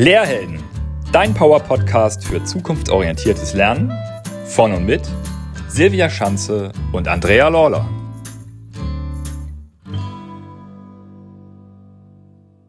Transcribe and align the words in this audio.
Lehrhelden, 0.00 0.64
dein 1.12 1.34
Power-Podcast 1.34 2.24
für 2.24 2.42
zukunftsorientiertes 2.42 3.52
Lernen 3.52 3.92
von 4.46 4.72
und 4.72 4.86
mit 4.86 5.02
Silvia 5.68 6.08
Schanze 6.08 6.72
und 6.94 7.06
Andrea 7.06 7.48
Lawler. 7.48 7.86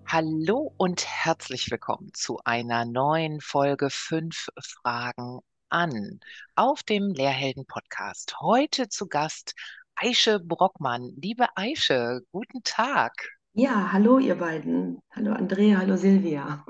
Hallo 0.05 0.73
und 0.75 1.07
herzlich 1.07 1.71
willkommen 1.71 2.09
zu 2.13 2.37
einer 2.43 2.83
neuen 2.83 3.39
Folge 3.39 3.89
5 3.89 4.49
Fragen 4.59 5.39
an 5.69 6.19
auf 6.55 6.83
dem 6.83 7.13
Lehrhelden 7.13 7.65
Podcast. 7.65 8.41
Heute 8.41 8.89
zu 8.89 9.07
Gast 9.07 9.55
Aische 9.95 10.41
Brockmann. 10.41 11.13
Liebe 11.15 11.47
Aische, 11.55 12.23
guten 12.33 12.61
Tag. 12.65 13.13
Ja, 13.53 13.91
hallo 13.91 14.17
ihr 14.19 14.35
beiden. 14.35 15.01
Hallo 15.11 15.33
Andrea, 15.33 15.79
hallo 15.79 15.97
Silvia. 15.97 16.65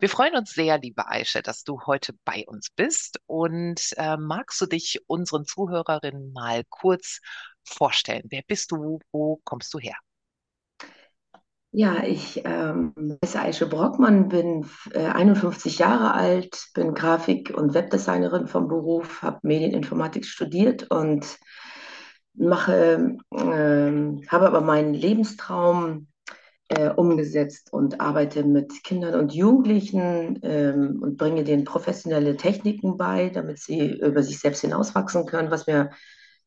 Wir 0.00 0.08
freuen 0.08 0.34
uns 0.34 0.50
sehr, 0.50 0.78
liebe 0.78 1.06
Aische, 1.06 1.42
dass 1.42 1.62
du 1.62 1.80
heute 1.86 2.12
bei 2.24 2.44
uns 2.48 2.70
bist. 2.74 3.20
Und 3.26 3.92
äh, 3.96 4.16
magst 4.16 4.60
du 4.60 4.66
dich 4.66 5.00
unseren 5.06 5.44
Zuhörerinnen 5.44 6.32
mal 6.32 6.64
kurz 6.68 7.20
vorstellen? 7.62 8.24
Wer 8.30 8.42
bist 8.44 8.72
du? 8.72 8.98
Wo 9.12 9.40
kommst 9.44 9.72
du 9.74 9.78
her? 9.78 9.94
Ja, 11.70 12.02
ich 12.02 12.42
ähm, 12.44 12.92
heiße 13.24 13.40
Aische 13.40 13.66
Brockmann, 13.66 14.28
bin 14.28 14.66
äh, 14.92 15.06
51 15.06 15.78
Jahre 15.78 16.12
alt, 16.12 16.66
bin 16.74 16.94
Grafik- 16.94 17.56
und 17.56 17.72
Webdesignerin 17.74 18.46
vom 18.46 18.68
Beruf, 18.68 19.22
habe 19.22 19.38
Medieninformatik 19.42 20.26
studiert 20.26 20.90
und 20.90 21.38
mache, 22.34 23.16
äh, 23.30 24.26
habe 24.28 24.46
aber 24.46 24.60
meinen 24.60 24.94
Lebenstraum 24.94 26.08
äh, 26.68 26.88
umgesetzt 26.88 27.72
und 27.72 28.00
arbeite 28.00 28.44
mit 28.44 28.82
Kindern 28.84 29.14
und 29.14 29.34
Jugendlichen 29.34 30.38
ähm, 30.42 31.00
und 31.02 31.18
bringe 31.18 31.44
denen 31.44 31.64
professionelle 31.64 32.36
Techniken 32.36 32.96
bei, 32.96 33.28
damit 33.28 33.58
sie 33.58 33.98
über 33.98 34.22
sich 34.22 34.38
selbst 34.38 34.62
hinauswachsen 34.62 35.26
können, 35.26 35.50
was 35.50 35.66
mir 35.66 35.90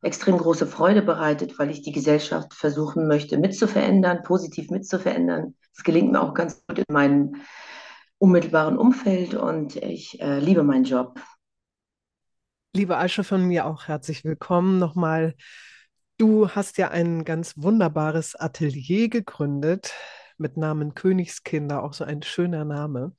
extrem 0.02 0.36
große 0.38 0.66
Freude 0.66 1.02
bereitet, 1.02 1.58
weil 1.58 1.70
ich 1.70 1.82
die 1.82 1.92
Gesellschaft 1.92 2.54
versuchen 2.54 3.06
möchte 3.06 3.38
mitzuverändern, 3.38 4.22
positiv 4.22 4.70
mitzuverändern. 4.70 5.54
Das 5.74 5.84
gelingt 5.84 6.12
mir 6.12 6.22
auch 6.22 6.34
ganz 6.34 6.64
gut 6.66 6.78
in 6.78 6.84
meinem 6.92 7.36
unmittelbaren 8.18 8.78
Umfeld 8.78 9.34
und 9.34 9.76
ich 9.76 10.20
äh, 10.20 10.38
liebe 10.38 10.62
meinen 10.62 10.84
Job. 10.84 11.20
Liebe 12.74 12.96
Aische, 12.98 13.24
von 13.24 13.46
mir 13.46 13.66
auch 13.66 13.88
herzlich 13.88 14.24
willkommen 14.24 14.78
nochmal 14.78 15.34
Du 16.18 16.48
hast 16.48 16.78
ja 16.78 16.88
ein 16.88 17.26
ganz 17.26 17.52
wunderbares 17.58 18.36
Atelier 18.36 19.10
gegründet 19.10 19.92
mit 20.38 20.56
Namen 20.56 20.94
Königskinder, 20.94 21.82
auch 21.82 21.92
so 21.92 22.04
ein 22.04 22.22
schöner 22.22 22.64
Name. 22.64 23.14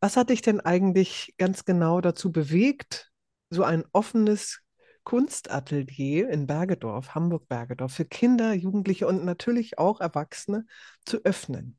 Was 0.00 0.16
hat 0.16 0.30
dich 0.30 0.40
denn 0.40 0.58
eigentlich 0.58 1.34
ganz 1.36 1.66
genau 1.66 2.00
dazu 2.00 2.32
bewegt, 2.32 3.10
so 3.50 3.62
ein 3.62 3.84
offenes 3.92 4.60
Kunstatelier 5.04 6.30
in 6.30 6.46
Bergedorf, 6.46 7.14
Hamburg-Bergedorf, 7.14 7.92
für 7.92 8.06
Kinder, 8.06 8.54
Jugendliche 8.54 9.06
und 9.06 9.22
natürlich 9.26 9.78
auch 9.78 10.00
Erwachsene 10.00 10.64
zu 11.04 11.18
öffnen? 11.24 11.78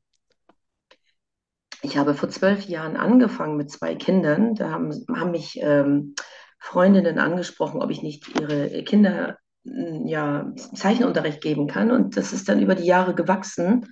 Ich 1.82 1.96
habe 1.96 2.14
vor 2.14 2.28
zwölf 2.28 2.66
Jahren 2.66 2.96
angefangen 2.96 3.56
mit 3.56 3.68
zwei 3.68 3.96
Kindern. 3.96 4.54
Da 4.54 4.70
haben, 4.70 4.92
haben 5.12 5.32
mich 5.32 5.58
ähm, 5.60 6.14
Freundinnen 6.60 7.18
angesprochen, 7.18 7.82
ob 7.82 7.90
ich 7.90 8.04
nicht 8.04 8.40
ihre 8.40 8.84
Kinder 8.84 9.38
ja, 9.64 10.52
Zeichenunterricht 10.74 11.40
geben 11.40 11.66
kann. 11.66 11.90
Und 11.90 12.16
das 12.16 12.32
ist 12.32 12.48
dann 12.48 12.60
über 12.60 12.74
die 12.74 12.86
Jahre 12.86 13.14
gewachsen. 13.14 13.86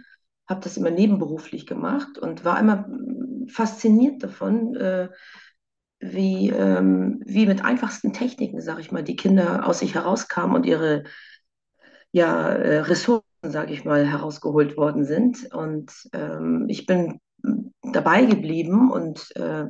Habe 0.48 0.60
das 0.62 0.76
immer 0.76 0.90
nebenberuflich 0.90 1.66
gemacht 1.66 2.18
und 2.18 2.44
war 2.44 2.58
immer 2.58 2.88
fasziniert 3.48 4.22
davon, 4.22 4.74
äh, 4.76 5.08
wie, 6.00 6.48
ähm, 6.48 7.22
wie 7.24 7.46
mit 7.46 7.64
einfachsten 7.64 8.12
Techniken, 8.12 8.60
sage 8.60 8.80
ich 8.80 8.90
mal, 8.90 9.04
die 9.04 9.16
Kinder 9.16 9.66
aus 9.66 9.80
sich 9.80 9.94
herauskamen 9.94 10.56
und 10.56 10.66
ihre 10.66 11.04
ja, 12.10 12.48
äh, 12.48 12.80
Ressourcen, 12.80 13.24
sage 13.42 13.72
ich 13.72 13.84
mal, 13.84 14.06
herausgeholt 14.06 14.76
worden 14.76 15.04
sind. 15.04 15.52
Und 15.52 15.92
ähm, 16.12 16.66
ich 16.68 16.86
bin 16.86 17.20
dabei 17.82 18.24
geblieben 18.24 18.90
und 18.90 19.34
äh, 19.36 19.66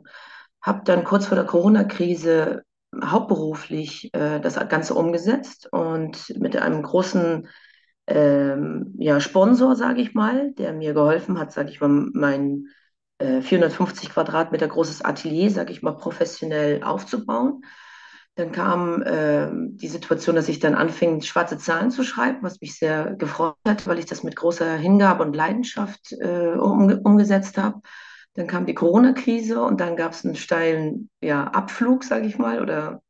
habe 0.62 0.82
dann 0.84 1.04
kurz 1.04 1.26
vor 1.26 1.36
der 1.36 1.46
Corona-Krise 1.46 2.62
hauptberuflich 3.04 4.12
äh, 4.14 4.40
das 4.40 4.56
Ganze 4.68 4.94
umgesetzt 4.94 5.68
und 5.72 6.34
mit 6.38 6.56
einem 6.56 6.82
großen 6.82 7.48
ähm, 8.06 8.94
ja, 8.98 9.20
Sponsor, 9.20 9.76
sage 9.76 10.00
ich 10.00 10.14
mal, 10.14 10.52
der 10.52 10.72
mir 10.72 10.94
geholfen 10.94 11.38
hat, 11.38 11.52
sage 11.52 11.70
ich 11.70 11.80
mal, 11.80 11.88
mein 11.88 12.66
äh, 13.18 13.40
450 13.40 14.10
Quadratmeter 14.10 14.66
großes 14.66 15.02
Atelier, 15.02 15.50
sage 15.50 15.72
ich 15.72 15.82
mal, 15.82 15.96
professionell 15.96 16.82
aufzubauen. 16.82 17.62
Dann 18.34 18.52
kam 18.52 19.02
äh, 19.02 19.48
die 19.52 19.88
Situation, 19.88 20.36
dass 20.36 20.48
ich 20.48 20.60
dann 20.60 20.74
anfing, 20.74 21.20
schwarze 21.20 21.58
Zahlen 21.58 21.90
zu 21.90 22.04
schreiben, 22.04 22.38
was 22.42 22.60
mich 22.60 22.76
sehr 22.78 23.14
gefreut 23.16 23.54
hat, 23.66 23.86
weil 23.86 23.98
ich 23.98 24.06
das 24.06 24.22
mit 24.22 24.36
großer 24.36 24.76
Hingabe 24.76 25.22
und 25.22 25.36
Leidenschaft 25.36 26.12
äh, 26.12 26.54
um, 26.56 26.90
umgesetzt 27.04 27.58
habe. 27.58 27.80
Dann 28.34 28.46
kam 28.46 28.66
die 28.66 28.74
Corona-Krise 28.74 29.62
und 29.62 29.80
dann 29.80 29.96
gab 29.96 30.12
es 30.12 30.24
einen 30.24 30.36
steilen 30.36 31.10
ja, 31.20 31.44
Abflug, 31.44 32.04
sage 32.04 32.26
ich 32.26 32.38
mal. 32.38 32.62
Oder 32.62 33.02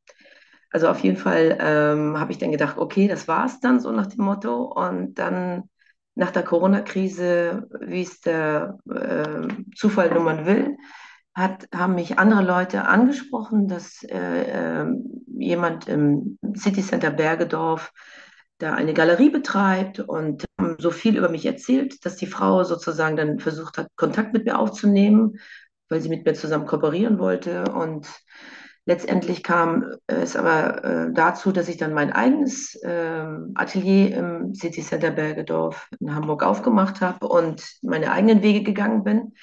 also 0.71 0.87
auf 0.87 0.99
jeden 0.99 1.17
Fall 1.17 1.57
ähm, 1.59 2.19
habe 2.19 2.31
ich 2.31 2.37
dann 2.37 2.51
gedacht, 2.51 2.77
okay, 2.77 3.07
das 3.07 3.27
war 3.27 3.45
es 3.45 3.59
dann 3.59 3.79
so 3.79 3.91
nach 3.91 4.07
dem 4.07 4.23
Motto. 4.23 4.63
Und 4.63 5.15
dann 5.15 5.69
nach 6.15 6.31
der 6.31 6.43
Corona-Krise, 6.43 7.67
wie 7.81 8.01
es 8.01 8.21
der 8.21 8.77
äh, 8.89 9.47
Zufall 9.75 10.09
mal 10.19 10.45
will, 10.45 10.75
hat, 11.33 11.67
haben 11.73 11.95
mich 11.95 12.19
andere 12.19 12.43
Leute 12.43 12.85
angesprochen, 12.85 13.67
dass 13.67 14.03
äh, 14.03 14.81
äh, 14.81 14.85
jemand 15.37 15.87
im 15.87 16.37
City 16.55 16.81
Center 16.81 17.11
Bergedorf 17.11 17.91
da 18.61 18.73
eine 18.73 18.93
Galerie 18.93 19.29
betreibt 19.29 19.99
und 19.99 20.45
haben 20.59 20.75
so 20.79 20.91
viel 20.91 21.17
über 21.17 21.29
mich 21.29 21.45
erzählt, 21.45 22.05
dass 22.05 22.15
die 22.15 22.27
Frau 22.27 22.63
sozusagen 22.63 23.15
dann 23.15 23.39
versucht 23.39 23.77
hat, 23.77 23.87
Kontakt 23.95 24.33
mit 24.33 24.45
mir 24.45 24.59
aufzunehmen, 24.59 25.39
weil 25.89 26.01
sie 26.01 26.09
mit 26.09 26.25
mir 26.25 26.33
zusammen 26.33 26.65
kooperieren 26.65 27.19
wollte. 27.19 27.63
Und 27.65 28.07
letztendlich 28.85 29.43
kam 29.43 29.85
es 30.07 30.35
aber 30.35 30.83
äh, 30.83 31.13
dazu, 31.13 31.51
dass 31.51 31.69
ich 31.69 31.77
dann 31.77 31.93
mein 31.93 32.11
eigenes 32.11 32.75
äh, 32.83 33.25
Atelier 33.55 34.15
im 34.15 34.53
City 34.53 34.81
Center 34.81 35.11
Bergedorf 35.11 35.89
in 35.99 36.13
Hamburg 36.13 36.43
aufgemacht 36.43 37.01
habe 37.01 37.27
und 37.27 37.63
meine 37.81 38.11
eigenen 38.11 38.41
Wege 38.43 38.63
gegangen 38.63 39.03
bin. 39.03 39.33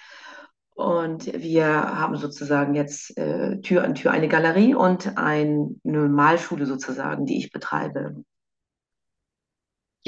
Und 0.75 1.27
wir 1.27 1.67
haben 1.67 2.17
sozusagen 2.17 2.77
jetzt 2.77 3.19
äh, 3.19 3.61
Tür 3.62 3.83
an 3.83 3.97
Tür 3.97 4.12
eine 4.12 4.29
Galerie 4.29 4.77
und 4.77 5.19
eine 5.19 5.75
Malschule 5.83 6.67
sozusagen, 6.67 7.27
die 7.27 7.39
ich 7.39 7.50
betreibe. 7.50 8.23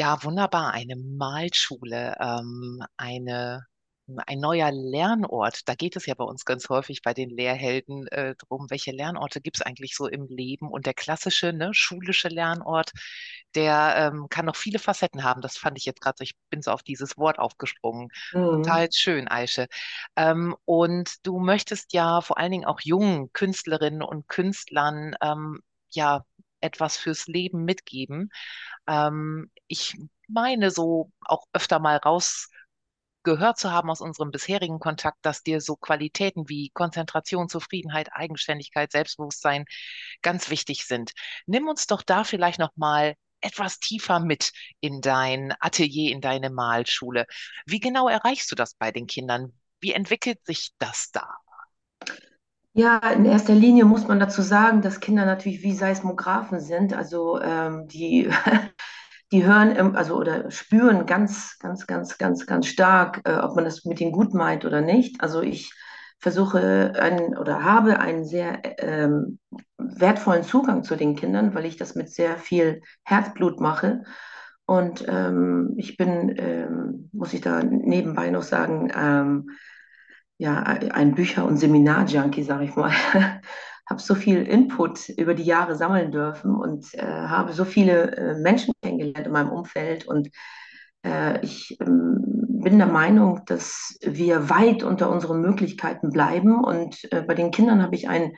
Ja, 0.00 0.16
wunderbar. 0.22 0.72
Eine 0.72 0.96
Malschule, 0.96 2.16
ähm, 2.18 2.82
eine, 2.96 3.66
ein 4.26 4.38
neuer 4.40 4.70
Lernort. 4.72 5.68
Da 5.68 5.74
geht 5.74 5.94
es 5.94 6.06
ja 6.06 6.14
bei 6.14 6.24
uns 6.24 6.46
ganz 6.46 6.70
häufig 6.70 7.02
bei 7.02 7.12
den 7.12 7.28
Lehrhelden 7.28 8.06
äh, 8.06 8.34
drum, 8.36 8.70
welche 8.70 8.92
Lernorte 8.92 9.42
gibt 9.42 9.58
es 9.58 9.62
eigentlich 9.62 9.94
so 9.94 10.08
im 10.08 10.26
Leben? 10.26 10.70
Und 10.70 10.86
der 10.86 10.94
klassische, 10.94 11.52
ne, 11.52 11.74
schulische 11.74 12.28
Lernort, 12.28 12.92
der 13.54 14.10
ähm, 14.14 14.28
kann 14.30 14.46
noch 14.46 14.56
viele 14.56 14.78
Facetten 14.78 15.22
haben. 15.22 15.42
Das 15.42 15.58
fand 15.58 15.76
ich 15.76 15.84
jetzt 15.84 16.00
gerade 16.00 16.16
so, 16.16 16.22
ich 16.22 16.32
bin 16.48 16.62
so 16.62 16.70
auf 16.70 16.82
dieses 16.82 17.18
Wort 17.18 17.38
aufgesprungen. 17.38 18.08
Mhm. 18.32 18.62
Total 18.62 18.88
schön, 18.90 19.28
Aische. 19.28 19.66
Ähm, 20.16 20.56
und 20.64 21.26
du 21.26 21.40
möchtest 21.40 21.92
ja 21.92 22.22
vor 22.22 22.38
allen 22.38 22.52
Dingen 22.52 22.64
auch 22.64 22.80
jungen 22.82 23.34
Künstlerinnen 23.34 24.02
und 24.02 24.28
Künstlern 24.28 25.14
ähm, 25.20 25.60
ja 25.90 26.24
etwas 26.60 26.96
fürs 26.96 27.26
Leben 27.26 27.64
mitgeben. 27.64 28.30
Ähm, 28.90 29.50
ich 29.68 29.96
meine 30.28 30.70
so 30.72 31.12
auch 31.24 31.46
öfter 31.52 31.78
mal 31.78 31.96
rausgehört 31.98 33.58
zu 33.58 33.70
haben 33.70 33.88
aus 33.90 34.00
unserem 34.00 34.30
bisherigen 34.32 34.80
Kontakt, 34.80 35.18
dass 35.22 35.42
dir 35.42 35.60
so 35.60 35.76
Qualitäten 35.76 36.48
wie 36.48 36.70
Konzentration, 36.70 37.48
Zufriedenheit, 37.48 38.12
Eigenständigkeit, 38.12 38.90
Selbstbewusstsein 38.92 39.64
ganz 40.22 40.50
wichtig 40.50 40.86
sind. 40.86 41.12
Nimm 41.46 41.68
uns 41.68 41.86
doch 41.86 42.02
da 42.02 42.24
vielleicht 42.24 42.58
noch 42.58 42.76
mal 42.76 43.14
etwas 43.40 43.78
tiefer 43.78 44.20
mit 44.20 44.52
in 44.80 45.00
dein 45.00 45.54
Atelier, 45.60 46.12
in 46.12 46.20
deine 46.20 46.50
Malschule. 46.50 47.26
Wie 47.66 47.80
genau 47.80 48.08
erreichst 48.08 48.50
du 48.50 48.56
das 48.56 48.74
bei 48.74 48.90
den 48.92 49.06
Kindern? 49.06 49.52
Wie 49.80 49.92
entwickelt 49.92 50.44
sich 50.44 50.72
das 50.78 51.10
da? 51.12 51.26
Ja, 52.80 52.96
in 53.10 53.26
erster 53.26 53.54
Linie 53.54 53.84
muss 53.84 54.08
man 54.08 54.18
dazu 54.18 54.40
sagen, 54.40 54.80
dass 54.80 55.00
Kinder 55.00 55.26
natürlich 55.26 55.62
wie 55.62 55.74
Seismographen 55.74 56.60
sind. 56.60 56.94
Also 56.94 57.38
ähm, 57.38 57.86
die, 57.88 58.30
die 59.32 59.44
hören 59.44 59.94
also 59.96 60.16
oder 60.16 60.50
spüren 60.50 61.04
ganz, 61.04 61.58
ganz, 61.58 61.86
ganz, 61.86 62.16
ganz, 62.16 62.46
ganz 62.46 62.68
stark, 62.68 63.20
äh, 63.28 63.34
ob 63.34 63.54
man 63.54 63.66
das 63.66 63.84
mit 63.84 64.00
ihnen 64.00 64.12
gut 64.12 64.32
meint 64.32 64.64
oder 64.64 64.80
nicht. 64.80 65.20
Also 65.20 65.42
ich 65.42 65.74
versuche 66.20 66.94
einen 66.98 67.36
oder 67.36 67.64
habe 67.64 67.98
einen 67.98 68.24
sehr 68.24 68.62
ähm, 68.82 69.38
wertvollen 69.76 70.44
Zugang 70.44 70.82
zu 70.82 70.96
den 70.96 71.16
Kindern, 71.16 71.54
weil 71.54 71.66
ich 71.66 71.76
das 71.76 71.94
mit 71.96 72.10
sehr 72.10 72.38
viel 72.38 72.80
Herzblut 73.04 73.60
mache. 73.60 74.04
Und 74.64 75.04
ähm, 75.06 75.74
ich 75.76 75.98
bin, 75.98 76.34
ähm, 76.38 77.10
muss 77.12 77.34
ich 77.34 77.42
da 77.42 77.62
nebenbei 77.62 78.30
noch 78.30 78.42
sagen, 78.42 78.90
ähm, 78.96 79.50
ja, 80.40 80.62
ein 80.62 81.14
Bücher- 81.14 81.44
und 81.44 81.58
Seminar-Junkie, 81.58 82.44
sage 82.44 82.64
ich 82.64 82.74
mal. 82.74 82.92
habe 83.90 84.00
so 84.00 84.14
viel 84.14 84.42
Input 84.44 85.10
über 85.10 85.34
die 85.34 85.42
Jahre 85.42 85.74
sammeln 85.74 86.12
dürfen 86.12 86.54
und 86.54 86.94
äh, 86.94 87.02
habe 87.02 87.52
so 87.52 87.66
viele 87.66 88.16
äh, 88.16 88.40
Menschen 88.40 88.72
kennengelernt 88.80 89.26
in 89.26 89.32
meinem 89.32 89.50
Umfeld. 89.50 90.06
Und 90.06 90.30
äh, 91.04 91.44
ich 91.44 91.76
ähm, 91.82 92.20
bin 92.62 92.78
der 92.78 92.86
Meinung, 92.86 93.42
dass 93.46 93.98
wir 94.00 94.48
weit 94.48 94.82
unter 94.82 95.10
unseren 95.10 95.42
Möglichkeiten 95.42 96.08
bleiben. 96.08 96.64
Und 96.64 96.96
äh, 97.12 97.20
bei 97.20 97.34
den 97.34 97.50
Kindern 97.50 97.82
habe 97.82 97.96
ich 97.96 98.08
ein 98.08 98.32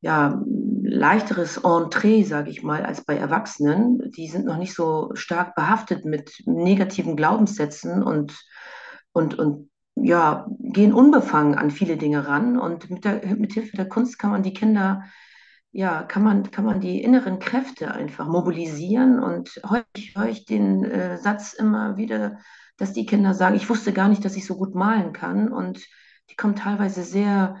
ja, 0.00 0.42
leichteres 0.82 1.58
Entree, 1.58 2.24
sage 2.24 2.50
ich 2.50 2.64
mal, 2.64 2.84
als 2.84 3.04
bei 3.04 3.16
Erwachsenen. 3.16 4.10
Die 4.16 4.26
sind 4.26 4.44
noch 4.44 4.58
nicht 4.58 4.74
so 4.74 5.10
stark 5.14 5.54
behaftet 5.54 6.04
mit 6.04 6.32
negativen 6.46 7.14
Glaubenssätzen 7.14 8.02
und, 8.02 8.36
und, 9.12 9.38
und 9.38 9.68
ja, 10.02 10.46
gehen 10.60 10.92
unbefangen 10.92 11.54
an 11.54 11.70
viele 11.70 11.96
Dinge 11.96 12.26
ran. 12.26 12.58
Und 12.58 12.90
mit, 12.90 13.04
der, 13.04 13.24
mit 13.36 13.52
Hilfe 13.52 13.76
der 13.76 13.88
Kunst 13.88 14.18
kann 14.18 14.30
man 14.30 14.42
die 14.42 14.52
Kinder, 14.52 15.04
ja, 15.70 16.02
kann 16.02 16.22
man, 16.22 16.50
kann 16.50 16.64
man 16.64 16.80
die 16.80 17.02
inneren 17.02 17.38
Kräfte 17.38 17.92
einfach 17.92 18.26
mobilisieren. 18.26 19.20
Und 19.20 19.60
häufig 19.68 20.16
höre 20.16 20.28
ich 20.28 20.44
den 20.44 20.84
äh, 20.84 21.18
Satz 21.18 21.52
immer 21.52 21.96
wieder, 21.96 22.38
dass 22.76 22.92
die 22.92 23.06
Kinder 23.06 23.34
sagen, 23.34 23.56
ich 23.56 23.68
wusste 23.68 23.92
gar 23.92 24.08
nicht, 24.08 24.24
dass 24.24 24.36
ich 24.36 24.46
so 24.46 24.56
gut 24.56 24.74
malen 24.74 25.12
kann. 25.12 25.52
Und 25.52 25.84
die 26.30 26.36
kommen 26.36 26.56
teilweise 26.56 27.02
sehr 27.02 27.56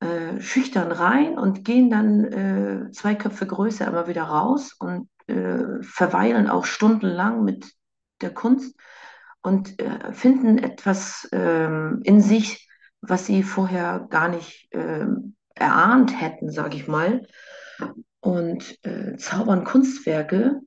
äh, 0.00 0.40
schüchtern 0.40 0.92
rein 0.92 1.38
und 1.38 1.64
gehen 1.64 1.90
dann 1.90 2.24
äh, 2.24 2.90
zwei 2.92 3.14
Köpfe 3.14 3.46
größer 3.46 3.86
immer 3.86 4.06
wieder 4.06 4.22
raus 4.22 4.72
und 4.78 5.08
äh, 5.26 5.82
verweilen 5.82 6.48
auch 6.48 6.64
stundenlang 6.64 7.44
mit 7.44 7.72
der 8.20 8.32
Kunst 8.32 8.76
und 9.42 9.80
äh, 9.80 10.12
finden 10.12 10.58
etwas 10.58 11.28
ähm, 11.32 12.00
in 12.04 12.20
sich, 12.20 12.68
was 13.00 13.26
sie 13.26 13.42
vorher 13.42 14.06
gar 14.10 14.28
nicht 14.28 14.68
ähm, 14.72 15.36
erahnt 15.54 16.20
hätten, 16.20 16.50
sage 16.50 16.76
ich 16.76 16.88
mal. 16.88 17.26
Und 18.20 18.78
äh, 18.84 19.16
zaubern 19.16 19.64
Kunstwerke, 19.64 20.60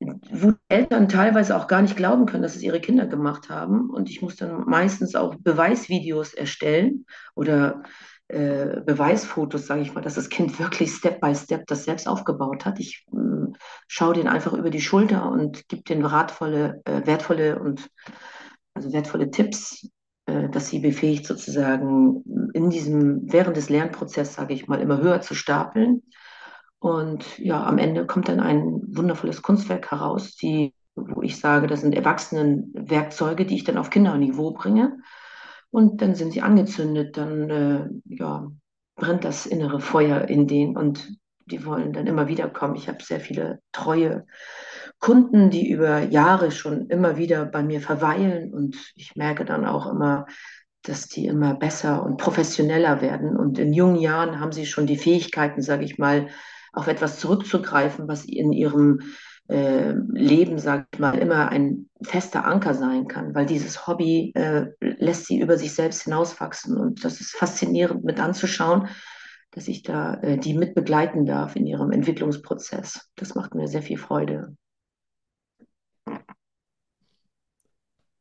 wo 0.00 0.52
Eltern 0.68 1.08
teilweise 1.08 1.56
auch 1.56 1.66
gar 1.66 1.82
nicht 1.82 1.96
glauben 1.96 2.26
können, 2.26 2.42
dass 2.42 2.56
es 2.56 2.62
ihre 2.62 2.80
Kinder 2.80 3.06
gemacht 3.06 3.48
haben. 3.48 3.90
Und 3.90 4.10
ich 4.10 4.22
muss 4.22 4.36
dann 4.36 4.64
meistens 4.66 5.14
auch 5.14 5.36
Beweisvideos 5.36 6.34
erstellen 6.34 7.06
oder 7.34 7.82
äh, 8.28 8.80
Beweisfotos, 8.84 9.66
sage 9.66 9.80
ich 9.80 9.94
mal, 9.94 10.02
dass 10.02 10.14
das 10.14 10.28
Kind 10.28 10.58
wirklich 10.58 10.92
Step 10.92 11.20
by 11.20 11.34
Step 11.34 11.66
das 11.66 11.84
selbst 11.84 12.06
aufgebaut 12.06 12.64
hat. 12.64 12.78
Ich 12.78 13.06
äh, 13.58 13.84
schaue 13.86 14.14
den 14.14 14.28
einfach 14.28 14.52
über 14.52 14.70
die 14.70 14.80
Schulter 14.80 15.30
und 15.30 15.68
gebe 15.68 15.82
den 15.82 16.04
ratvolle, 16.04 16.80
äh, 16.84 17.06
wertvolle 17.06 17.58
und 17.58 17.88
also 18.74 18.92
wertvolle 18.92 19.30
Tipps, 19.30 19.88
äh, 20.26 20.48
dass 20.48 20.68
sie 20.68 20.78
befähigt 20.80 21.26
sozusagen 21.26 22.50
in 22.54 22.70
diesem 22.70 23.32
während 23.32 23.56
des 23.56 23.68
Lernprozesses, 23.68 24.34
sage 24.34 24.54
ich 24.54 24.68
mal, 24.68 24.80
immer 24.80 24.98
höher 24.98 25.20
zu 25.20 25.34
stapeln. 25.34 26.02
Und 26.80 27.38
ja, 27.38 27.64
am 27.64 27.78
Ende 27.78 28.06
kommt 28.06 28.28
dann 28.28 28.40
ein 28.40 28.82
wundervolles 28.86 29.42
Kunstwerk 29.42 29.90
heraus, 29.90 30.36
die, 30.36 30.74
wo 30.94 31.22
ich 31.22 31.40
sage, 31.40 31.66
das 31.66 31.80
sind 31.80 31.94
Erwachsenenwerkzeuge, 31.94 33.46
die 33.46 33.56
ich 33.56 33.64
dann 33.64 33.78
auf 33.78 33.90
Kinderniveau 33.90 34.52
bringe 34.52 34.98
und 35.70 36.00
dann 36.02 36.14
sind 36.14 36.32
sie 36.32 36.40
angezündet, 36.40 37.16
dann 37.16 37.50
äh, 37.50 37.88
ja, 38.06 38.50
brennt 38.96 39.24
das 39.24 39.46
innere 39.46 39.80
Feuer 39.80 40.22
in 40.22 40.46
denen 40.46 40.76
und 40.76 41.18
die 41.50 41.64
wollen 41.64 41.92
dann 41.92 42.06
immer 42.06 42.28
wieder 42.28 42.48
kommen. 42.48 42.76
Ich 42.76 42.88
habe 42.88 43.02
sehr 43.02 43.20
viele 43.20 43.60
treue 43.72 44.26
Kunden, 44.98 45.50
die 45.50 45.70
über 45.70 46.00
Jahre 46.00 46.50
schon 46.50 46.88
immer 46.88 47.16
wieder 47.16 47.44
bei 47.44 47.62
mir 47.62 47.80
verweilen. 47.80 48.52
Und 48.52 48.76
ich 48.94 49.16
merke 49.16 49.44
dann 49.44 49.64
auch 49.64 49.86
immer, 49.86 50.26
dass 50.82 51.08
die 51.08 51.26
immer 51.26 51.54
besser 51.54 52.02
und 52.04 52.16
professioneller 52.16 53.00
werden. 53.00 53.36
Und 53.36 53.58
in 53.58 53.72
jungen 53.72 53.96
Jahren 53.96 54.40
haben 54.40 54.52
sie 54.52 54.66
schon 54.66 54.86
die 54.86 54.96
Fähigkeiten, 54.96 55.62
sage 55.62 55.84
ich 55.84 55.98
mal, 55.98 56.28
auf 56.72 56.86
etwas 56.86 57.18
zurückzugreifen, 57.18 58.08
was 58.08 58.24
in 58.24 58.52
ihrem 58.52 59.00
äh, 59.48 59.92
Leben, 60.12 60.58
sage 60.58 60.86
ich 60.92 60.98
mal, 60.98 61.18
immer 61.18 61.48
ein 61.48 61.88
fester 62.02 62.44
Anker 62.44 62.74
sein 62.74 63.08
kann, 63.08 63.34
weil 63.34 63.46
dieses 63.46 63.86
Hobby 63.86 64.32
äh, 64.34 64.66
lässt 64.80 65.26
sie 65.26 65.40
über 65.40 65.56
sich 65.56 65.74
selbst 65.74 66.02
hinauswachsen. 66.02 66.76
Und 66.76 67.04
das 67.04 67.20
ist 67.20 67.36
faszinierend 67.36 68.04
mit 68.04 68.20
anzuschauen, 68.20 68.88
dass 69.50 69.68
ich 69.68 69.82
da 69.82 70.14
äh, 70.14 70.38
die 70.38 70.54
mit 70.54 70.74
begleiten 70.74 71.26
darf 71.26 71.56
in 71.56 71.66
ihrem 71.66 71.90
Entwicklungsprozess. 71.90 73.08
Das 73.16 73.34
macht 73.34 73.54
mir 73.54 73.68
sehr 73.68 73.82
viel 73.82 73.98
Freude. 73.98 74.56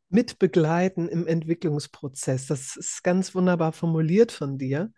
Mit 0.09 0.39
begleiten 0.39 1.09
im 1.09 1.27
Entwicklungsprozess, 1.27 2.47
das 2.47 2.77
ist 2.77 3.03
ganz 3.03 3.35
wunderbar 3.35 3.73
formuliert 3.73 4.31
von 4.31 4.57
dir. 4.57 4.93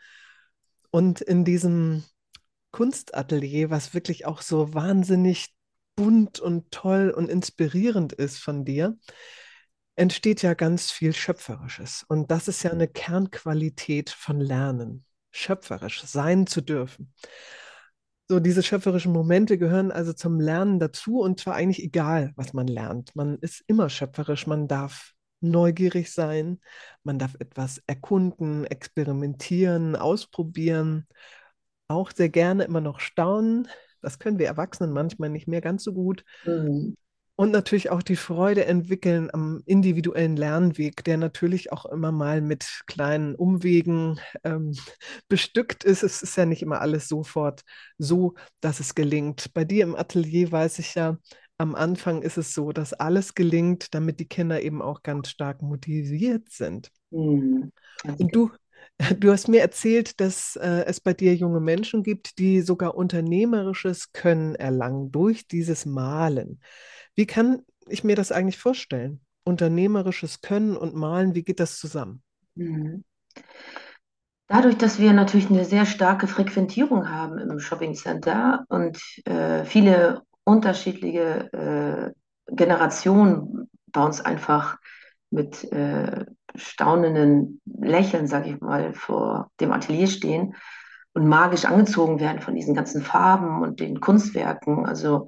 Und 0.92 1.22
in 1.22 1.46
diesem 1.46 2.04
Kunstatelier, 2.72 3.72
was 3.72 3.94
wirklich 3.94 4.26
auch 4.26 4.42
so 4.42 4.74
wahnsinnig 4.74 5.54
bunt 5.96 6.40
und 6.40 6.72
toll 6.72 7.10
und 7.10 7.30
inspirierend 7.30 8.14
ist 8.14 8.38
von 8.38 8.66
dir, 8.66 8.98
entsteht 9.96 10.44
ja 10.44 10.54
ganz 10.54 10.92
viel 10.92 11.14
Schöpferisches. 11.14 12.06
Und 12.08 12.32
das 12.32 12.48
ist 12.48 12.64
ja 12.64 12.72
eine 12.72 12.88
Kernqualität 12.88 14.10
von 14.10 14.40
Lernen, 14.40 15.06
schöpferisch 15.32 16.04
sein 16.04 16.48
zu 16.48 16.62
dürfen. 16.62 17.14
So, 18.28 18.40
diese 18.40 18.62
schöpferischen 18.62 19.12
Momente 19.12 19.58
gehören 19.58 19.92
also 19.92 20.14
zum 20.14 20.40
Lernen 20.40 20.80
dazu 20.80 21.20
und 21.20 21.40
zwar 21.40 21.56
eigentlich 21.56 21.84
egal, 21.84 22.32
was 22.36 22.54
man 22.54 22.68
lernt. 22.68 23.16
Man 23.16 23.40
ist 23.40 23.64
immer 23.66 23.90
schöpferisch, 23.90 24.46
man 24.46 24.68
darf 24.68 25.14
neugierig 25.42 26.12
sein, 26.12 26.60
man 27.04 27.18
darf 27.18 27.36
etwas 27.40 27.82
erkunden, 27.88 28.66
experimentieren, 28.66 29.96
ausprobieren, 29.96 31.08
auch 31.88 32.12
sehr 32.12 32.30
gerne 32.30 32.66
immer 32.66 32.82
noch 32.82 33.00
staunen, 33.00 33.68
das 34.02 34.20
können 34.20 34.40
wir 34.40 34.48
Erwachsenen 34.48 34.94
manchmal 34.94 35.30
nicht 35.30 35.48
mehr 35.48 35.62
ganz 35.62 35.84
so 35.84 35.94
gut. 35.94 36.24
Mhm. 36.46 36.96
Und 37.40 37.52
natürlich 37.52 37.90
auch 37.90 38.04
die 38.04 38.18
Freude 38.18 38.66
entwickeln 38.66 39.30
am 39.32 39.64
individuellen 39.66 40.36
Lernweg, 40.36 41.06
der 41.06 41.16
natürlich 41.16 41.72
auch 41.72 41.86
immer 41.86 42.12
mal 42.12 42.42
mit 42.42 42.82
kleinen 42.86 43.34
Umwegen 43.34 44.20
ähm, 44.44 44.74
bestückt 45.30 45.86
ist. 45.86 46.04
Es 46.04 46.22
ist 46.22 46.36
ja 46.36 46.46
nicht 46.46 46.62
immer 46.62 46.82
alles 46.82 47.08
sofort 47.08 47.62
so, 47.98 48.34
dass 48.60 48.82
es 48.82 48.94
gelingt. 48.94 49.54
Bei 49.54 49.64
dir 49.64 49.84
im 49.84 49.96
Atelier 49.96 50.52
weiß 50.52 50.80
ich 50.80 50.96
ja, 50.96 51.18
am 51.58 51.76
Anfang 51.76 52.24
ist 52.24 52.38
es 52.38 52.54
so, 52.54 52.74
dass 52.74 52.92
alles 52.92 53.36
gelingt, 53.36 53.94
damit 53.94 54.20
die 54.20 54.28
Kinder 54.28 54.62
eben 54.62 54.82
auch 54.82 55.02
ganz 55.02 55.30
stark 55.30 55.62
motiviert 55.62 56.50
sind. 56.50 56.92
Mhm. 57.10 57.72
Und 58.04 58.36
du 58.36 58.52
Du 59.20 59.32
hast 59.32 59.48
mir 59.48 59.62
erzählt, 59.62 60.20
dass 60.20 60.56
äh, 60.58 60.84
es 60.86 61.00
bei 61.00 61.14
dir 61.14 61.36
junge 61.36 61.62
Menschen 61.62 62.04
gibt, 62.04 62.38
die 62.38 62.62
sogar 62.62 62.96
unternehmerisches 62.96 64.12
Können 64.12 64.56
erlangen 64.56 65.12
durch 65.12 65.48
dieses 65.48 65.86
Malen. 65.86 66.60
Wie 67.16 67.26
kann 67.26 67.64
ich 67.88 68.04
mir 68.04 68.16
das 68.16 68.32
eigentlich 68.32 68.58
vorstellen? 68.58 69.22
Unternehmerisches 69.44 70.42
Können 70.42 70.78
und 70.78 70.96
Malen, 70.96 71.36
wie 71.36 71.44
geht 71.44 71.60
das 71.60 71.78
zusammen? 71.78 72.22
Mhm. 72.56 73.04
Dadurch, 74.48 74.78
dass 74.78 75.00
wir 75.00 75.14
natürlich 75.14 75.50
eine 75.50 75.64
sehr 75.64 75.86
starke 75.86 76.26
Frequentierung 76.26 77.08
haben 77.08 77.38
im 77.38 77.60
Shopping 77.60 77.94
Center 77.94 78.66
und 78.68 79.00
äh, 79.26 79.64
viele 79.64 80.24
unterschiedliche 80.44 81.54
äh, 81.54 82.56
Generationen 82.56 83.70
bei 83.92 84.04
uns 84.04 84.22
einfach 84.22 84.78
mit 85.30 85.72
äh, 85.72 86.26
staunenden 86.56 87.62
Lächeln, 87.66 88.26
sage 88.26 88.50
ich 88.50 88.60
mal, 88.60 88.94
vor 88.94 89.52
dem 89.60 89.72
Atelier 89.72 90.08
stehen 90.08 90.56
und 91.14 91.28
magisch 91.28 91.66
angezogen 91.66 92.20
werden 92.20 92.42
von 92.42 92.56
diesen 92.56 92.74
ganzen 92.74 93.04
Farben 93.04 93.62
und 93.62 93.80
den 93.80 94.00
Kunstwerken. 94.00 94.86
Also 94.88 95.28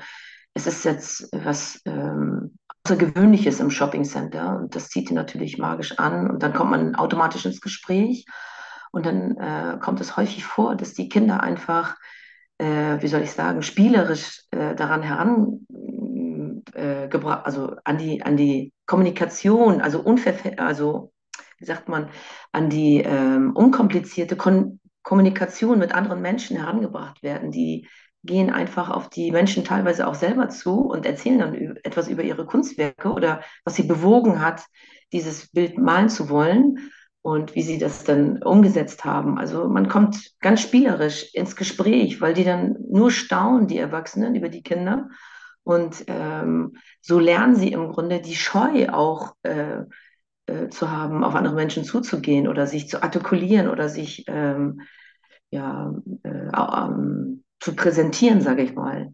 es 0.54 0.68
ist 0.68 0.84
jetzt 0.86 1.30
was 1.32 1.82
ähm, 1.86 2.56
Außergewöhnliches 2.84 3.60
im 3.60 3.70
Shopping 3.70 4.04
Center 4.04 4.58
und 4.58 4.76
das 4.76 4.90
zieht 4.90 5.10
ihn 5.10 5.16
natürlich 5.16 5.58
magisch 5.58 6.00
an 6.00 6.30
und 6.30 6.44
dann 6.44 6.54
kommt 6.54 6.72
man 6.72 6.96
automatisch 6.96 7.46
ins 7.46 7.62
Gespräch 7.62 8.26
und 8.92 9.06
dann 9.06 9.38
äh, 9.38 9.78
kommt 9.80 10.02
es 10.02 10.18
häufig 10.18 10.44
vor, 10.44 10.76
dass 10.76 10.94
die 10.94 11.08
Kinder 11.08 11.42
einfach, 11.42 11.96
äh, 12.58 13.02
wie 13.02 13.08
soll 13.08 13.22
ich 13.22 13.32
sagen, 13.32 13.62
spielerisch 13.62 14.44
äh, 14.52 14.76
daran 14.76 15.04
heran 15.04 15.66
äh, 16.74 17.08
gebracht, 17.08 17.46
also 17.46 17.76
an 17.84 17.98
die, 17.98 18.24
an 18.24 18.36
die 18.36 18.74
Kommunikation, 18.86 19.80
also, 19.80 20.04
also 20.58 21.14
wie 21.60 21.66
sagt 21.66 21.88
man, 21.88 22.10
an 22.52 22.70
die 22.70 23.02
ähm, 23.02 23.56
unkomplizierte 23.56 24.36
Kon 24.36 24.80
Kommunikation 25.04 25.80
mit 25.80 25.96
anderen 25.96 26.22
Menschen 26.22 26.58
herangebracht 26.58 27.24
werden. 27.24 27.50
Die 27.50 27.88
gehen 28.24 28.50
einfach 28.50 28.90
auf 28.90 29.10
die 29.10 29.32
Menschen 29.32 29.64
teilweise 29.64 30.08
auch 30.08 30.16
selber 30.16 30.50
zu 30.50 30.82
und 30.82 31.06
erzählen 31.06 31.40
dann 31.40 31.78
etwas 31.84 32.08
über 32.08 32.24
ihre 32.24 32.46
Kunstwerke 32.46 33.12
oder 33.12 33.42
was 33.64 33.76
sie 33.76 33.84
bewogen 33.84 34.42
hat, 34.42 34.64
dieses 35.12 35.50
Bild 35.50 35.78
malen 35.78 36.10
zu 36.10 36.30
wollen 36.30 36.92
und 37.22 37.56
wie 37.56 37.64
sie 37.64 37.78
das 37.78 38.04
dann 38.04 38.42
umgesetzt 38.44 39.06
haben. 39.06 39.38
Also 39.38 39.68
man 39.68 39.88
kommt 39.88 40.32
ganz 40.40 40.62
spielerisch 40.62 41.34
ins 41.34 41.56
Gespräch, 41.56 42.22
weil 42.22 42.34
die 42.34 42.44
dann 42.44 42.78
nur 42.90 43.12
staunen, 43.12 43.68
die 43.68 43.78
Erwachsenen, 43.78 44.36
über 44.36 44.50
die 44.50 44.64
Kinder 44.64 45.10
und 45.64 46.04
ähm, 46.08 46.78
so 47.02 47.20
lernen 47.20 47.56
sie 47.56 47.72
im 47.72 47.90
Grunde 47.90 48.22
die 48.22 48.36
Scheu 48.36 48.90
auch 48.90 49.36
äh, 49.44 49.84
äh, 50.48 50.70
zu 50.70 50.90
haben, 50.90 51.24
auf 51.24 51.36
andere 51.36 51.54
Menschen 51.54 51.84
zuzugehen 51.84 52.48
oder 52.48 52.66
sich 52.66 52.90
zu 52.90 53.04
artikulieren 53.04 53.70
oder 53.70 53.88
sich 53.90 54.26
ähm, 54.28 54.82
ja, 55.52 55.94
äh, 56.24 56.50
ähm, 56.52 57.44
zu 57.62 57.76
präsentieren, 57.76 58.42
sage 58.42 58.64
ich 58.64 58.76
mal. 58.76 59.14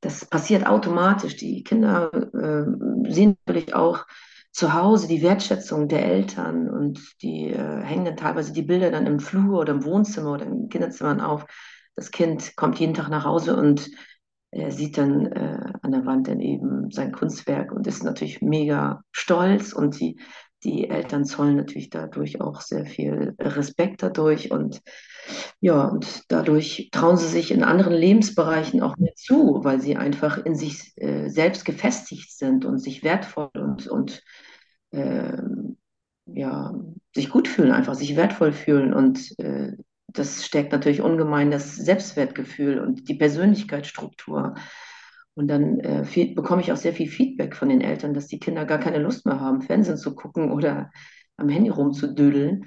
Das 0.00 0.24
passiert 0.24 0.66
automatisch. 0.66 1.36
Die 1.36 1.62
Kinder 1.64 2.10
äh, 2.14 3.12
sehen 3.12 3.36
natürlich 3.44 3.74
auch 3.74 4.06
zu 4.52 4.72
Hause 4.72 5.08
die 5.08 5.22
Wertschätzung 5.22 5.88
der 5.88 6.04
Eltern 6.06 6.70
und 6.70 7.00
die 7.22 7.50
äh, 7.50 7.82
hängen 7.82 8.06
dann 8.06 8.16
teilweise 8.16 8.52
die 8.52 8.62
Bilder 8.62 8.90
dann 8.90 9.06
im 9.06 9.20
Flur 9.20 9.60
oder 9.60 9.74
im 9.74 9.84
Wohnzimmer 9.84 10.32
oder 10.32 10.46
im 10.46 10.68
Kinderzimmer 10.68 11.28
auf. 11.28 11.44
Das 11.96 12.10
Kind 12.10 12.56
kommt 12.56 12.78
jeden 12.78 12.94
Tag 12.94 13.08
nach 13.08 13.24
Hause 13.24 13.56
und 13.56 13.90
er 14.50 14.70
sieht 14.72 14.96
dann 14.96 15.26
äh, 15.26 15.72
an 15.82 15.92
der 15.92 16.06
Wand 16.06 16.28
dann 16.28 16.40
eben 16.40 16.90
sein 16.90 17.12
Kunstwerk 17.12 17.72
und 17.72 17.86
ist 17.86 18.02
natürlich 18.02 18.40
mega 18.40 19.02
stolz 19.12 19.72
und 19.72 20.00
die, 20.00 20.18
die 20.64 20.90
Eltern 20.90 21.24
zollen 21.24 21.56
natürlich 21.56 21.90
dadurch 21.90 22.40
auch 22.40 22.60
sehr 22.60 22.84
viel 22.84 23.34
Respekt 23.38 24.02
dadurch 24.02 24.50
und 24.50 24.80
ja, 25.60 25.84
und 25.84 26.24
dadurch 26.28 26.88
trauen 26.92 27.16
sie 27.16 27.28
sich 27.28 27.50
in 27.50 27.62
anderen 27.62 27.94
Lebensbereichen 27.94 28.82
auch 28.82 28.96
mehr 28.96 29.14
zu, 29.14 29.60
weil 29.62 29.80
sie 29.80 29.96
einfach 29.96 30.44
in 30.44 30.54
sich 30.54 30.92
äh, 30.96 31.28
selbst 31.28 31.64
gefestigt 31.64 32.36
sind 32.36 32.64
und 32.64 32.78
sich 32.78 33.04
wertvoll 33.04 33.50
und, 33.54 33.86
und 33.88 34.22
äh, 34.90 35.36
ja, 36.26 36.74
sich 37.14 37.30
gut 37.30 37.48
fühlen, 37.48 37.72
einfach 37.72 37.94
sich 37.94 38.16
wertvoll 38.16 38.52
fühlen 38.52 38.92
und 38.92 39.38
äh, 39.38 39.72
das 40.08 40.44
stärkt 40.44 40.72
natürlich 40.72 41.02
ungemein 41.02 41.50
das 41.50 41.76
Selbstwertgefühl 41.76 42.78
und 42.78 43.08
die 43.08 43.14
Persönlichkeitsstruktur. 43.14 44.54
Und 45.38 45.46
dann 45.46 45.78
äh, 45.78 46.04
viel, 46.04 46.34
bekomme 46.34 46.62
ich 46.62 46.72
auch 46.72 46.76
sehr 46.76 46.92
viel 46.92 47.08
Feedback 47.08 47.54
von 47.54 47.68
den 47.68 47.80
Eltern, 47.80 48.12
dass 48.12 48.26
die 48.26 48.40
Kinder 48.40 48.64
gar 48.64 48.78
keine 48.78 48.98
Lust 48.98 49.24
mehr 49.24 49.38
haben, 49.38 49.62
Fernsehen 49.62 49.96
zu 49.96 50.16
gucken 50.16 50.50
oder 50.50 50.90
am 51.36 51.48
Handy 51.48 51.70
rumzudödeln, 51.70 52.66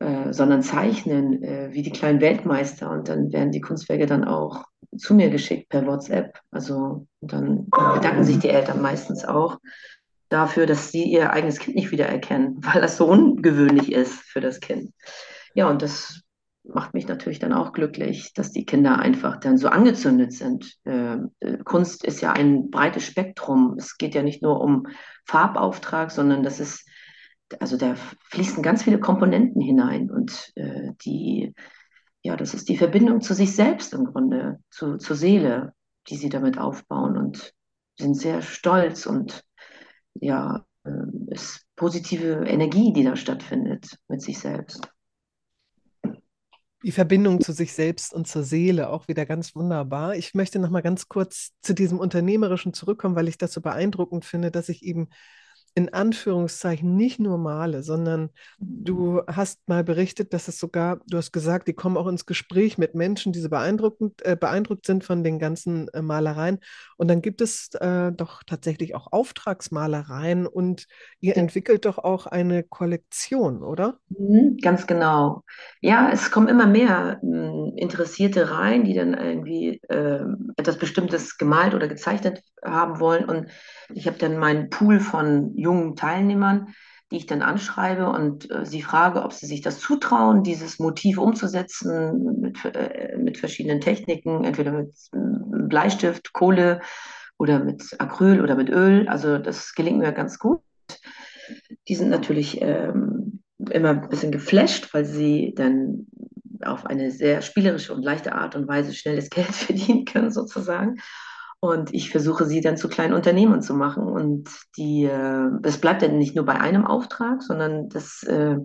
äh, 0.00 0.32
sondern 0.32 0.64
zeichnen 0.64 1.44
äh, 1.44 1.68
wie 1.70 1.82
die 1.82 1.92
kleinen 1.92 2.20
Weltmeister. 2.20 2.90
Und 2.90 3.08
dann 3.08 3.32
werden 3.32 3.52
die 3.52 3.60
Kunstwerke 3.60 4.06
dann 4.06 4.24
auch 4.24 4.64
zu 4.98 5.14
mir 5.14 5.30
geschickt 5.30 5.68
per 5.68 5.86
WhatsApp. 5.86 6.40
Also 6.50 7.06
dann 7.20 7.70
bedanken 7.70 8.24
sich 8.24 8.40
die 8.40 8.48
Eltern 8.48 8.82
meistens 8.82 9.24
auch 9.24 9.58
dafür, 10.28 10.66
dass 10.66 10.90
sie 10.90 11.04
ihr 11.04 11.32
eigenes 11.32 11.60
Kind 11.60 11.76
nicht 11.76 11.92
wiedererkennen, 11.92 12.56
weil 12.62 12.82
das 12.82 12.96
so 12.96 13.06
ungewöhnlich 13.06 13.92
ist 13.92 14.22
für 14.22 14.40
das 14.40 14.58
Kind. 14.58 14.90
Ja, 15.54 15.70
und 15.70 15.82
das 15.82 16.22
macht 16.72 16.94
mich 16.94 17.06
natürlich 17.06 17.38
dann 17.38 17.52
auch 17.52 17.72
glücklich, 17.72 18.32
dass 18.34 18.52
die 18.52 18.64
Kinder 18.64 18.98
einfach 18.98 19.38
dann 19.38 19.58
so 19.58 19.68
angezündet 19.68 20.32
sind. 20.32 20.76
Äh, 20.84 21.18
Kunst 21.64 22.04
ist 22.04 22.20
ja 22.20 22.32
ein 22.32 22.70
breites 22.70 23.04
Spektrum. 23.04 23.76
Es 23.78 23.98
geht 23.98 24.14
ja 24.14 24.22
nicht 24.22 24.42
nur 24.42 24.60
um 24.60 24.86
Farbauftrag, 25.24 26.10
sondern 26.10 26.42
das 26.42 26.60
ist, 26.60 26.88
also 27.60 27.76
da 27.76 27.94
fließen 28.30 28.62
ganz 28.62 28.82
viele 28.82 28.98
Komponenten 28.98 29.60
hinein 29.62 30.10
und 30.10 30.52
äh, 30.56 30.92
die, 31.04 31.54
ja, 32.22 32.36
das 32.36 32.54
ist 32.54 32.68
die 32.68 32.76
Verbindung 32.76 33.20
zu 33.20 33.34
sich 33.34 33.54
selbst 33.54 33.94
im 33.94 34.04
Grunde, 34.04 34.58
zu, 34.70 34.96
zur 34.96 35.16
Seele, 35.16 35.72
die 36.08 36.16
sie 36.16 36.28
damit 36.28 36.58
aufbauen 36.58 37.16
und 37.16 37.52
sind 37.98 38.14
sehr 38.14 38.42
stolz 38.42 39.06
und 39.06 39.44
ja, 40.14 40.64
äh, 40.84 40.90
ist 41.28 41.66
positive 41.76 42.44
Energie, 42.46 42.92
die 42.92 43.04
da 43.04 43.16
stattfindet 43.16 43.98
mit 44.08 44.22
sich 44.22 44.38
selbst. 44.38 44.88
Die 46.84 46.92
Verbindung 46.92 47.40
zu 47.40 47.52
sich 47.52 47.72
selbst 47.72 48.12
und 48.12 48.28
zur 48.28 48.42
Seele 48.42 48.90
auch 48.90 49.08
wieder 49.08 49.26
ganz 49.26 49.56
wunderbar. 49.56 50.14
Ich 50.14 50.34
möchte 50.34 50.58
noch 50.58 50.70
mal 50.70 50.82
ganz 50.82 51.08
kurz 51.08 51.52
zu 51.62 51.74
diesem 51.74 51.98
Unternehmerischen 51.98 52.74
zurückkommen, 52.74 53.16
weil 53.16 53.28
ich 53.28 53.38
das 53.38 53.52
so 53.52 53.60
beeindruckend 53.60 54.24
finde, 54.24 54.50
dass 54.50 54.68
ich 54.68 54.82
eben 54.84 55.08
in 55.76 55.92
Anführungszeichen 55.92 56.96
nicht 56.96 57.20
nur 57.20 57.36
male, 57.36 57.82
sondern 57.82 58.30
du 58.58 59.20
hast 59.26 59.68
mal 59.68 59.84
berichtet, 59.84 60.32
dass 60.32 60.48
es 60.48 60.58
sogar, 60.58 61.00
du 61.06 61.18
hast 61.18 61.32
gesagt, 61.32 61.68
die 61.68 61.74
kommen 61.74 61.98
auch 61.98 62.06
ins 62.06 62.24
Gespräch 62.24 62.78
mit 62.78 62.94
Menschen, 62.94 63.32
die 63.34 63.40
so 63.40 63.50
beeindruckend, 63.50 64.24
äh, 64.24 64.36
beeindruckt 64.40 64.86
sind 64.86 65.04
von 65.04 65.22
den 65.22 65.38
ganzen 65.38 65.88
äh, 65.88 66.00
Malereien. 66.00 66.60
Und 66.96 67.08
dann 67.08 67.20
gibt 67.20 67.42
es 67.42 67.74
äh, 67.74 68.10
doch 68.10 68.42
tatsächlich 68.42 68.94
auch 68.94 69.12
Auftragsmalereien 69.12 70.46
und 70.46 70.86
ihr 71.20 71.34
ja. 71.34 71.42
entwickelt 71.42 71.84
doch 71.84 71.98
auch 71.98 72.24
eine 72.24 72.62
Kollektion, 72.62 73.62
oder? 73.62 73.98
Mhm, 74.08 74.56
ganz 74.62 74.86
genau. 74.86 75.42
Ja, 75.82 76.08
es 76.10 76.30
kommen 76.30 76.48
immer 76.48 76.66
mehr 76.66 77.20
äh, 77.22 77.78
Interessierte 77.78 78.50
rein, 78.50 78.84
die 78.84 78.94
dann 78.94 79.12
irgendwie 79.12 79.82
ähm, 79.90 80.54
etwas 80.56 80.78
Bestimmtes 80.78 81.36
gemalt 81.36 81.74
oder 81.74 81.86
gezeichnet 81.86 82.40
haben 82.64 82.98
wollen. 82.98 83.26
Und 83.26 83.50
ich 83.94 84.06
habe 84.06 84.18
dann 84.18 84.38
meinen 84.38 84.70
Pool 84.70 85.00
von 85.00 85.56
jungen 85.56 85.96
Teilnehmern, 85.96 86.74
die 87.10 87.18
ich 87.18 87.26
dann 87.26 87.42
anschreibe 87.42 88.08
und 88.08 88.50
äh, 88.50 88.66
sie 88.66 88.82
frage, 88.82 89.22
ob 89.22 89.32
sie 89.32 89.46
sich 89.46 89.60
das 89.60 89.78
zutrauen, 89.78 90.42
dieses 90.42 90.78
Motiv 90.78 91.18
umzusetzen 91.18 92.40
mit, 92.40 92.64
äh, 92.64 93.16
mit 93.16 93.38
verschiedenen 93.38 93.80
Techniken, 93.80 94.44
entweder 94.44 94.72
mit 94.72 94.92
äh, 95.12 95.18
Bleistift, 95.68 96.32
Kohle 96.32 96.80
oder 97.38 97.62
mit 97.62 97.94
Acryl 97.98 98.42
oder 98.42 98.56
mit 98.56 98.70
Öl. 98.70 99.08
Also 99.08 99.38
das 99.38 99.74
gelingt 99.74 99.98
mir 99.98 100.12
ganz 100.12 100.38
gut. 100.38 100.60
Die 101.86 101.94
sind 101.94 102.10
natürlich 102.10 102.60
ähm, 102.60 103.42
immer 103.70 103.90
ein 103.90 104.08
bisschen 104.08 104.32
geflasht, 104.32 104.92
weil 104.92 105.04
sie 105.04 105.54
dann 105.56 106.06
auf 106.64 106.86
eine 106.86 107.10
sehr 107.10 107.42
spielerische 107.42 107.94
und 107.94 108.02
leichte 108.02 108.34
Art 108.34 108.56
und 108.56 108.66
Weise 108.66 108.94
schnelles 108.94 109.30
Geld 109.30 109.46
verdienen 109.54 110.04
können, 110.04 110.32
sozusagen. 110.32 110.96
Und 111.60 111.94
ich 111.94 112.10
versuche 112.10 112.44
sie 112.44 112.60
dann 112.60 112.76
zu 112.76 112.88
kleinen 112.88 113.14
Unternehmen 113.14 113.62
zu 113.62 113.74
machen. 113.74 114.04
Und 114.04 114.48
die, 114.76 115.04
äh, 115.04 115.48
das 115.60 115.78
bleibt 115.78 116.02
dann 116.02 116.18
nicht 116.18 116.36
nur 116.36 116.44
bei 116.44 116.60
einem 116.60 116.86
Auftrag, 116.86 117.42
sondern 117.42 117.88
das, 117.88 118.22
äh, 118.24 118.56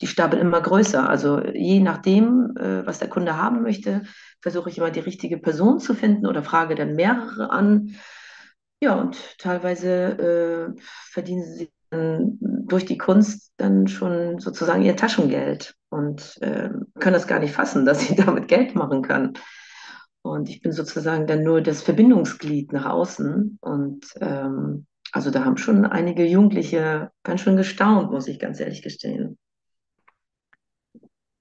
die 0.00 0.06
stapeln 0.06 0.42
immer 0.42 0.60
größer. 0.60 1.08
Also 1.08 1.40
je 1.40 1.80
nachdem, 1.80 2.54
äh, 2.56 2.84
was 2.86 2.98
der 2.98 3.08
Kunde 3.08 3.36
haben 3.36 3.62
möchte, 3.62 4.02
versuche 4.40 4.70
ich 4.70 4.78
immer 4.78 4.90
die 4.90 5.00
richtige 5.00 5.38
Person 5.38 5.78
zu 5.78 5.94
finden 5.94 6.26
oder 6.26 6.42
frage 6.42 6.74
dann 6.74 6.94
mehrere 6.94 7.50
an. 7.50 7.94
Ja, 8.82 8.94
und 8.94 9.38
teilweise 9.38 10.74
verdienen 11.10 11.44
sie 11.44 11.70
dann 11.90 12.38
durch 12.40 12.86
die 12.86 12.98
Kunst 12.98 13.52
dann 13.56 13.88
schon 13.88 14.38
sozusagen 14.38 14.82
ihr 14.82 14.96
Taschengeld 14.96 15.74
und 15.90 16.40
äh, 16.40 16.70
können 16.98 17.14
das 17.14 17.26
gar 17.26 17.40
nicht 17.40 17.52
fassen, 17.52 17.84
dass 17.84 18.00
sie 18.00 18.14
damit 18.16 18.48
Geld 18.48 18.74
machen 18.74 19.02
können. 19.02 19.34
Und 20.22 20.48
ich 20.48 20.60
bin 20.60 20.72
sozusagen 20.72 21.26
dann 21.26 21.42
nur 21.42 21.62
das 21.62 21.82
Verbindungsglied 21.82 22.72
nach 22.72 22.86
außen. 22.86 23.58
Und 23.60 24.06
ähm, 24.20 24.86
also 25.12 25.30
da 25.30 25.44
haben 25.44 25.56
schon 25.56 25.84
einige 25.84 26.24
Jugendliche 26.26 27.10
ganz 27.22 27.40
schön 27.40 27.56
gestaunt, 27.56 28.10
muss 28.10 28.28
ich 28.28 28.38
ganz 28.38 28.60
ehrlich 28.60 28.82
gestehen. 28.82 29.38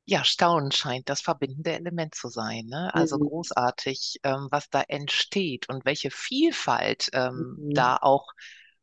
Ja, 0.05 0.23
Staunen 0.23 0.71
scheint 0.71 1.07
das 1.07 1.21
verbindende 1.21 1.73
Element 1.73 2.15
zu 2.15 2.29
sein. 2.29 2.65
Ne? 2.65 2.89
Also 2.95 3.17
mhm. 3.19 3.27
großartig, 3.27 4.21
ähm, 4.23 4.47
was 4.49 4.69
da 4.69 4.81
entsteht 4.81 5.69
und 5.69 5.85
welche 5.85 6.09
Vielfalt 6.09 7.09
ähm, 7.13 7.57
mhm. 7.59 7.73
da 7.75 7.97
auch 7.97 8.31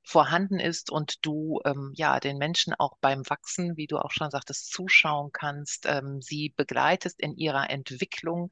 vorhanden 0.06 0.60
ist 0.60 0.90
und 0.90 1.16
du 1.26 1.60
ähm, 1.64 1.92
ja 1.96 2.20
den 2.20 2.38
Menschen 2.38 2.72
auch 2.74 2.96
beim 3.00 3.28
Wachsen, 3.28 3.76
wie 3.76 3.88
du 3.88 3.98
auch 3.98 4.12
schon 4.12 4.30
sagtest, 4.30 4.72
zuschauen 4.72 5.30
kannst, 5.32 5.84
ähm, 5.86 6.20
sie 6.22 6.54
begleitest 6.56 7.20
in 7.20 7.36
ihrer 7.36 7.68
Entwicklung, 7.70 8.50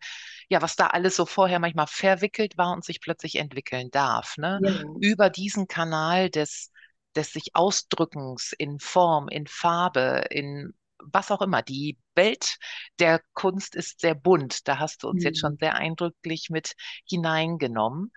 ja, 0.48 0.60
was 0.62 0.74
da 0.74 0.88
alles 0.88 1.14
so 1.14 1.26
vorher 1.26 1.60
manchmal 1.60 1.86
verwickelt 1.86 2.58
war 2.58 2.72
und 2.72 2.84
sich 2.84 3.00
plötzlich 3.00 3.36
entwickeln 3.36 3.90
darf, 3.92 4.36
ne? 4.36 4.58
Ja. 4.62 4.82
Über 5.00 5.30
diesen 5.30 5.68
Kanal 5.68 6.28
des 6.28 6.70
des 7.14 7.30
sich 7.30 7.54
Ausdrückens 7.54 8.52
in 8.58 8.80
Form, 8.80 9.28
in 9.28 9.46
Farbe, 9.46 10.24
in 10.30 10.74
was 11.12 11.30
auch 11.30 11.42
immer. 11.42 11.62
Die 11.62 11.98
Welt 12.14 12.56
der 12.98 13.20
Kunst 13.32 13.74
ist 13.74 14.00
sehr 14.00 14.14
bunt. 14.14 14.68
Da 14.68 14.78
hast 14.78 15.02
du 15.02 15.08
uns 15.08 15.22
mhm. 15.22 15.26
jetzt 15.26 15.40
schon 15.40 15.56
sehr 15.58 15.74
eindrücklich 15.74 16.48
mit 16.50 16.74
hineingenommen. 17.08 18.12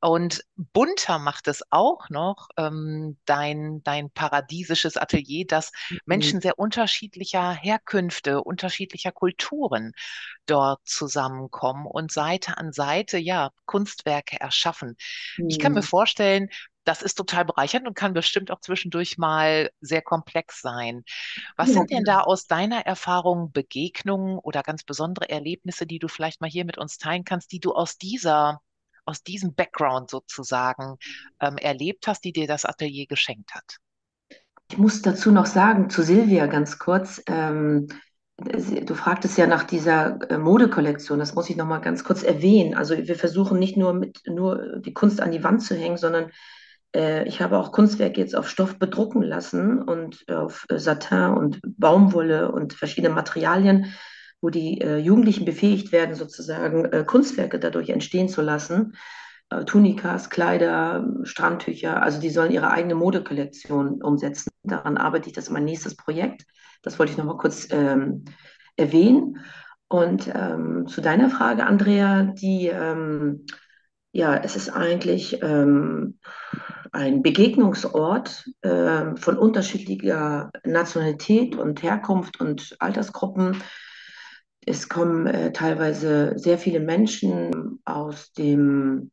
Und 0.00 0.42
bunter 0.56 1.18
macht 1.18 1.48
es 1.48 1.62
auch 1.70 2.08
noch 2.10 2.48
ähm, 2.56 3.18
dein, 3.24 3.82
dein 3.82 4.10
paradiesisches 4.10 4.96
Atelier, 4.96 5.46
dass 5.46 5.72
mhm. 5.90 5.98
Menschen 6.06 6.40
sehr 6.40 6.58
unterschiedlicher 6.58 7.52
Herkünfte, 7.52 8.42
unterschiedlicher 8.42 9.12
Kulturen 9.12 9.92
dort 10.46 10.80
zusammenkommen 10.86 11.86
und 11.86 12.12
Seite 12.12 12.58
an 12.58 12.72
Seite, 12.72 13.18
ja, 13.18 13.50
Kunstwerke 13.64 14.40
erschaffen. 14.40 14.96
Mhm. 15.36 15.48
Ich 15.48 15.58
kann 15.58 15.72
mir 15.72 15.80
mhm. 15.80 15.86
vorstellen, 15.86 16.48
das 16.86 17.02
ist 17.02 17.16
total 17.16 17.44
bereichernd 17.44 17.86
und 17.86 17.94
kann 17.94 18.14
bestimmt 18.14 18.50
auch 18.50 18.60
zwischendurch 18.60 19.18
mal 19.18 19.70
sehr 19.80 20.02
komplex 20.02 20.60
sein. 20.60 21.02
Was 21.56 21.68
ja. 21.68 21.74
sind 21.74 21.90
denn 21.90 22.04
da 22.04 22.20
aus 22.20 22.46
deiner 22.46 22.86
Erfahrung 22.86 23.52
Begegnungen 23.52 24.38
oder 24.38 24.62
ganz 24.62 24.84
besondere 24.84 25.28
Erlebnisse, 25.28 25.86
die 25.86 25.98
du 25.98 26.08
vielleicht 26.08 26.40
mal 26.40 26.48
hier 26.48 26.64
mit 26.64 26.78
uns 26.78 26.98
teilen 26.98 27.24
kannst, 27.24 27.52
die 27.52 27.60
du 27.60 27.72
aus 27.72 27.98
dieser 27.98 28.60
aus 29.04 29.22
diesem 29.22 29.54
Background 29.54 30.10
sozusagen 30.10 30.96
ähm, 31.40 31.58
erlebt 31.58 32.08
hast, 32.08 32.24
die 32.24 32.32
dir 32.32 32.48
das 32.48 32.64
Atelier 32.64 33.06
geschenkt 33.06 33.54
hat? 33.54 33.76
Ich 34.68 34.78
muss 34.78 35.00
dazu 35.00 35.30
noch 35.30 35.46
sagen, 35.46 35.90
zu 35.90 36.02
Silvia 36.02 36.46
ganz 36.46 36.78
kurz, 36.78 37.22
ähm, 37.28 37.86
Du 38.38 38.94
fragtest 38.94 39.38
ja 39.38 39.46
nach 39.46 39.64
dieser 39.64 40.30
äh, 40.30 40.36
Modekollektion, 40.36 41.18
das 41.18 41.34
muss 41.34 41.48
ich 41.48 41.56
noch 41.56 41.64
mal 41.64 41.78
ganz 41.78 42.04
kurz 42.04 42.22
erwähnen. 42.22 42.74
Also 42.74 42.94
wir 42.94 43.16
versuchen 43.16 43.58
nicht 43.58 43.78
nur 43.78 43.94
mit 43.94 44.20
nur 44.26 44.78
die 44.78 44.92
Kunst 44.92 45.22
an 45.22 45.32
die 45.32 45.42
Wand 45.42 45.62
zu 45.62 45.74
hängen, 45.74 45.96
sondern 45.96 46.30
ich 47.26 47.40
habe 47.42 47.58
auch 47.58 47.72
Kunstwerke 47.72 48.20
jetzt 48.20 48.36
auf 48.36 48.48
Stoff 48.48 48.78
bedrucken 48.78 49.22
lassen 49.22 49.82
und 49.82 50.24
auf 50.28 50.64
äh, 50.68 50.78
Satin 50.78 51.34
und 51.36 51.60
Baumwolle 51.64 52.50
und 52.52 52.72
verschiedene 52.74 53.12
Materialien, 53.12 53.94
wo 54.40 54.50
die 54.50 54.80
äh, 54.80 54.98
Jugendlichen 54.98 55.44
befähigt 55.44 55.92
werden, 55.92 56.14
sozusagen 56.14 56.84
äh, 56.86 57.04
Kunstwerke 57.04 57.58
dadurch 57.58 57.90
entstehen 57.90 58.28
zu 58.28 58.42
lassen. 58.42 58.94
Äh, 59.50 59.64
Tunikas, 59.64 60.30
Kleider, 60.30 61.06
Strandtücher, 61.22 62.02
also 62.02 62.20
die 62.20 62.30
sollen 62.30 62.52
ihre 62.52 62.70
eigene 62.70 62.94
Modekollektion 62.94 64.02
umsetzen. 64.02 64.50
Daran 64.62 64.96
arbeite 64.96 65.28
ich, 65.28 65.34
das 65.34 65.44
ist 65.44 65.50
mein 65.50 65.64
nächstes 65.64 65.96
Projekt. 65.96 66.44
Das 66.82 66.98
wollte 66.98 67.12
ich 67.12 67.18
noch 67.18 67.24
mal 67.24 67.38
kurz 67.38 67.68
ähm, 67.70 68.24
erwähnen. 68.76 69.38
Und 69.88 70.30
ähm, 70.34 70.86
zu 70.88 71.00
deiner 71.00 71.30
Frage, 71.30 71.64
Andrea, 71.64 72.24
die, 72.24 72.66
ähm, 72.66 73.46
ja, 74.16 74.34
es 74.34 74.56
ist 74.56 74.70
eigentlich 74.70 75.42
ähm, 75.42 76.18
ein 76.92 77.22
Begegnungsort 77.22 78.48
äh, 78.62 79.14
von 79.16 79.36
unterschiedlicher 79.36 80.50
Nationalität 80.64 81.54
und 81.54 81.82
Herkunft 81.82 82.40
und 82.40 82.76
Altersgruppen. 82.78 83.62
Es 84.64 84.88
kommen 84.88 85.26
äh, 85.26 85.52
teilweise 85.52 86.32
sehr 86.38 86.56
viele 86.56 86.80
Menschen 86.80 87.80
aus 87.84 88.32
dem 88.32 89.10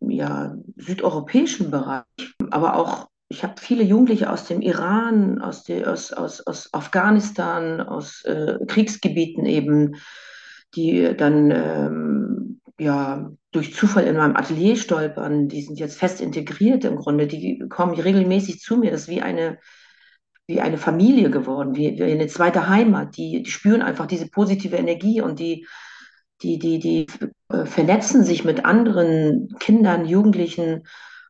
ja, 0.00 0.56
südeuropäischen 0.76 1.70
Bereich, 1.70 2.04
aber 2.50 2.76
auch, 2.76 3.08
ich 3.28 3.42
habe 3.42 3.60
viele 3.60 3.82
Jugendliche 3.82 4.30
aus 4.30 4.46
dem 4.46 4.62
Iran, 4.62 5.42
aus, 5.42 5.64
die, 5.64 5.84
aus, 5.84 6.14
aus, 6.14 6.40
aus 6.46 6.72
Afghanistan, 6.72 7.82
aus 7.82 8.24
äh, 8.24 8.56
Kriegsgebieten 8.66 9.44
eben, 9.44 9.96
die 10.74 11.14
dann 11.16 11.50
ähm, 11.50 12.35
ja, 12.78 13.30
durch 13.52 13.74
Zufall 13.74 14.04
in 14.04 14.16
meinem 14.16 14.36
Atelier 14.36 14.76
stolpern. 14.76 15.48
Die 15.48 15.62
sind 15.62 15.78
jetzt 15.78 15.98
fest 15.98 16.20
integriert 16.20 16.84
im 16.84 16.96
Grunde. 16.96 17.26
Die 17.26 17.64
kommen 17.68 17.94
regelmäßig 17.94 18.60
zu 18.60 18.76
mir. 18.76 18.90
Das 18.90 19.02
ist 19.02 19.08
wie 19.08 19.22
eine, 19.22 19.58
wie 20.46 20.60
eine 20.60 20.78
Familie 20.78 21.30
geworden, 21.30 21.74
wie, 21.74 21.98
wie 21.98 22.04
eine 22.04 22.26
zweite 22.26 22.68
Heimat. 22.68 23.16
Die, 23.16 23.42
die 23.42 23.50
spüren 23.50 23.82
einfach 23.82 24.06
diese 24.06 24.28
positive 24.28 24.76
Energie 24.76 25.20
und 25.20 25.38
die 25.38 25.66
die, 26.42 26.58
die, 26.58 26.78
die 26.78 27.06
äh, 27.48 27.64
vernetzen 27.64 28.24
sich 28.24 28.44
mit 28.44 28.64
anderen 28.64 29.48
Kindern, 29.58 30.04
Jugendlichen 30.04 30.86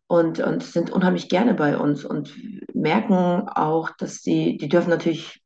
und, 0.09 0.41
und 0.41 0.63
sind 0.63 0.91
unheimlich 0.91 1.29
gerne 1.29 1.55
bei 1.55 1.77
uns 1.77 2.05
und 2.05 2.35
merken 2.75 3.49
auch, 3.49 3.91
dass 3.99 4.23
sie, 4.23 4.57
die 4.57 4.69
dürfen 4.69 4.91
natürlich 4.91 5.43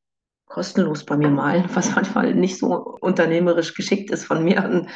kostenlos 0.47 1.05
bei 1.05 1.17
mir 1.17 1.31
malen, 1.31 1.65
was 1.75 1.95
manchmal 1.95 2.35
nicht 2.35 2.59
so 2.59 2.97
unternehmerisch 3.01 3.75
geschickt 3.75 4.11
ist 4.11 4.25
von 4.25 4.43
mir. 4.45 4.65
Und 4.65 4.89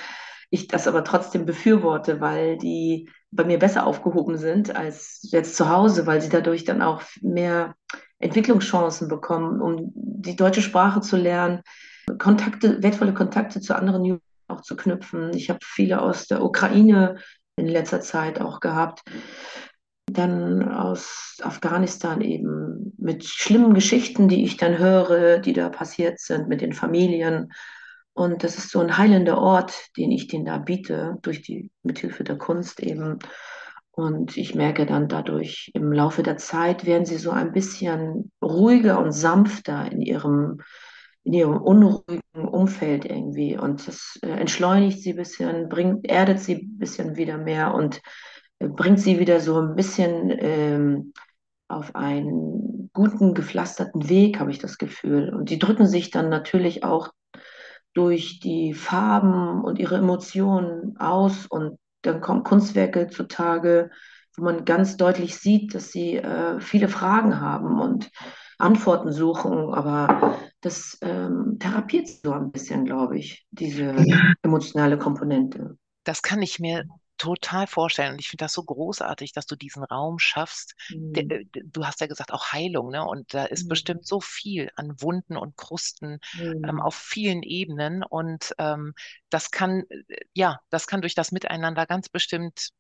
ich 0.50 0.68
das 0.68 0.86
aber 0.86 1.04
trotzdem 1.04 1.46
befürworte, 1.46 2.20
weil 2.20 2.58
die 2.58 3.10
bei 3.30 3.44
mir 3.44 3.58
besser 3.58 3.86
aufgehoben 3.86 4.38
sind 4.38 4.74
als 4.74 5.20
jetzt 5.22 5.56
zu 5.56 5.68
Hause, 5.68 6.06
weil 6.06 6.20
sie 6.20 6.28
dadurch 6.28 6.64
dann 6.64 6.82
auch 6.82 7.02
mehr 7.20 7.74
Entwicklungschancen 8.18 9.08
bekommen, 9.08 9.60
um 9.60 9.92
die 9.94 10.36
deutsche 10.36 10.62
Sprache 10.62 11.00
zu 11.00 11.16
lernen, 11.16 11.62
Kontakte, 12.18 12.82
wertvolle 12.82 13.14
Kontakte 13.14 13.60
zu 13.60 13.74
anderen 13.74 14.04
Jugendlichen 14.04 14.34
auch 14.48 14.60
zu 14.60 14.76
knüpfen. 14.76 15.34
Ich 15.34 15.50
habe 15.50 15.60
viele 15.62 16.00
aus 16.00 16.26
der 16.26 16.42
Ukraine 16.42 17.16
in 17.56 17.66
letzter 17.66 18.00
Zeit 18.00 18.40
auch 18.40 18.60
gehabt. 18.60 19.02
Dann 20.06 20.68
aus 20.68 21.38
Afghanistan 21.42 22.20
eben 22.20 22.94
mit 22.98 23.24
schlimmen 23.24 23.74
Geschichten, 23.74 24.28
die 24.28 24.44
ich 24.44 24.56
dann 24.56 24.78
höre, 24.78 25.38
die 25.38 25.54
da 25.54 25.70
passiert 25.70 26.20
sind 26.20 26.48
mit 26.48 26.60
den 26.60 26.72
Familien. 26.72 27.52
Und 28.14 28.44
das 28.44 28.56
ist 28.56 28.71
so 28.71 28.80
ein 28.80 28.97
heilender 28.97 29.38
Ort, 29.38 29.75
den 29.97 30.12
ich 30.12 30.28
denen 30.28 30.44
da 30.44 30.59
biete, 30.59 31.18
durch 31.23 31.42
die, 31.42 31.71
mithilfe 31.83 32.25
der 32.25 32.38
Kunst 32.38 32.80
eben. 32.80 33.18
Und 33.90 34.37
ich 34.37 34.54
merke 34.54 34.87
dann 34.87 35.09
dadurch 35.09 35.71
im 35.75 35.92
Laufe 35.92 36.23
der 36.23 36.37
Zeit 36.37 36.87
werden 36.87 37.04
sie 37.04 37.16
so 37.16 37.30
ein 37.30 37.52
bisschen 37.52 38.33
ruhiger 38.42 38.99
und 39.00 39.12
sanfter 39.12 39.90
in 39.90 40.00
ihrem 40.00 40.61
in 41.25 41.33
ihrem 41.33 41.56
unruhigen 41.56 42.49
Umfeld 42.49 43.06
irgendwie. 43.06 43.56
Und 43.56 43.88
das 43.88 44.18
äh, 44.23 44.28
entschleunigt 44.28 45.00
sie 45.00 45.11
ein 45.11 45.16
bisschen, 45.16 45.68
bringt, 45.68 46.09
erdet 46.09 46.38
sie 46.38 46.56
ein 46.56 46.78
bisschen 46.78 47.16
wieder 47.16 47.38
mehr 47.38 47.74
und 47.74 48.00
äh, 48.59 48.68
bringt 48.68 49.00
sie 49.00 49.18
wieder 49.18 49.40
so 49.40 49.59
ein 49.59 49.74
bisschen 49.74 50.31
ähm, 50.38 51.12
auf 51.66 51.94
einen 51.96 52.90
guten, 52.92 53.33
gepflasterten 53.33 54.09
Weg, 54.09 54.38
habe 54.38 54.50
ich 54.50 54.59
das 54.59 54.77
Gefühl. 54.77 55.35
Und 55.35 55.48
die 55.48 55.59
drücken 55.59 55.87
sich 55.87 56.11
dann 56.11 56.29
natürlich 56.29 56.85
auch 56.85 57.09
durch 57.94 58.40
die 58.40 58.74
Farben 58.74 59.64
und 59.64 59.78
ihre 59.78 59.96
Emotionen 59.96 60.96
aus. 60.98 61.46
Und 61.46 61.78
dann 62.02 62.20
kommen 62.20 62.44
Kunstwerke 62.44 63.09
zutage, 63.09 63.90
wo 64.37 64.44
man 64.44 64.64
ganz 64.64 64.96
deutlich 64.96 65.37
sieht, 65.37 65.74
dass 65.74 65.92
sie 65.92 66.16
äh, 66.16 66.61
viele 66.61 66.88
Fragen 66.88 67.40
haben 67.40 67.80
und 67.80 68.11
Antworten 68.59 69.12
suchen. 69.12 69.72
Aber 69.72 70.38
das 70.61 70.98
ähm, 71.02 71.57
therapiert 71.59 72.09
so 72.09 72.33
ein 72.33 72.50
bisschen, 72.50 72.85
glaube 72.85 73.18
ich, 73.18 73.46
diese 73.50 73.94
emotionale 74.42 74.98
Komponente. 74.98 75.76
Das 76.04 76.20
kann 76.20 76.42
ich 76.42 76.59
mir 76.59 76.85
total 77.18 77.66
vorstellen. 77.66 78.12
Und 78.12 78.18
ich 78.18 78.29
finde 78.29 78.44
das 78.44 78.53
so 78.53 78.62
großartig, 78.64 79.33
dass 79.33 79.46
du 79.46 79.57
diesen 79.57 79.85
Raum 79.85 80.18
schaffst. 80.18 80.74
Mhm. 80.90 81.12
Äh, 81.14 81.44
du 81.64 81.87
hast 81.87 82.00
ja 82.00 82.07
gesagt, 82.07 82.33
auch 82.33 82.53
Heilung, 82.53 82.90
ne? 82.90 83.05
Und 83.05 83.35
da 83.35 83.44
ist 83.44 83.64
mhm. 83.64 83.68
bestimmt 83.68 84.07
so 84.07 84.20
viel 84.20 84.70
an 84.77 85.00
Wunden 85.00 85.37
und 85.37 85.57
Krusten 85.57 86.18
ähm, 86.38 86.59
mhm. 86.59 86.64
ähm, 86.64 86.81
auf 86.81 86.94
vielen 86.94 87.42
Ebenen. 87.42 88.03
Und 88.03 88.55
ähm, 88.59 88.94
das 89.31 89.50
kann, 89.50 89.85
äh, 89.88 90.16
ja, 90.33 90.61
das 90.70 90.87
kann 90.87 91.00
durch 91.00 91.14
das 91.14 91.33
Miteinander 91.33 91.87
ganz 91.87 92.09
bestimmt 92.09 92.70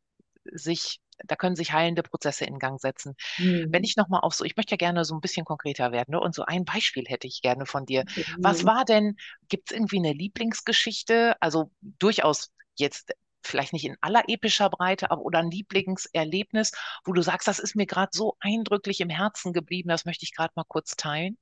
sich 0.52 1.00
da 1.24 1.36
können 1.36 1.54
sich 1.56 1.72
heilende 1.72 2.02
Prozesse 2.02 2.44
in 2.44 2.58
Gang 2.58 2.80
setzen. 2.80 3.14
Mhm. 3.38 3.68
Wenn 3.70 3.84
ich 3.84 3.96
nochmal 3.96 4.20
auf 4.22 4.34
so, 4.34 4.44
ich 4.44 4.56
möchte 4.56 4.72
ja 4.72 4.76
gerne 4.76 5.04
so 5.04 5.14
ein 5.14 5.20
bisschen 5.20 5.44
konkreter 5.44 5.92
werden, 5.92 6.12
ne? 6.12 6.20
und 6.20 6.34
so 6.34 6.44
ein 6.44 6.64
Beispiel 6.64 7.04
hätte 7.06 7.26
ich 7.26 7.40
gerne 7.40 7.66
von 7.66 7.86
dir. 7.86 8.04
Mhm. 8.04 8.36
Was 8.38 8.64
war 8.64 8.84
denn, 8.84 9.16
gibt 9.48 9.70
es 9.70 9.76
irgendwie 9.76 9.98
eine 9.98 10.12
Lieblingsgeschichte? 10.12 11.40
Also 11.40 11.70
durchaus 11.80 12.50
jetzt 12.76 13.12
vielleicht 13.46 13.72
nicht 13.72 13.84
in 13.84 13.96
aller 14.00 14.24
epischer 14.28 14.70
Breite, 14.70 15.10
aber 15.10 15.22
oder 15.22 15.40
ein 15.40 15.50
Lieblingserlebnis, 15.50 16.72
wo 17.04 17.12
du 17.12 17.22
sagst, 17.22 17.48
das 17.48 17.58
ist 17.58 17.76
mir 17.76 17.86
gerade 17.86 18.10
so 18.12 18.36
eindrücklich 18.40 19.00
im 19.00 19.10
Herzen 19.10 19.52
geblieben, 19.52 19.88
das 19.88 20.04
möchte 20.04 20.24
ich 20.24 20.34
gerade 20.34 20.52
mal 20.56 20.64
kurz 20.66 20.96
teilen. 20.96 21.36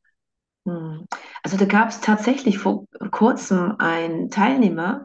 Hm. 0.66 1.06
Also 1.42 1.56
da 1.56 1.64
gab 1.64 1.88
es 1.88 2.00
tatsächlich 2.00 2.58
vor 2.58 2.86
kurzem 3.10 3.76
einen 3.78 4.30
Teilnehmer, 4.30 5.04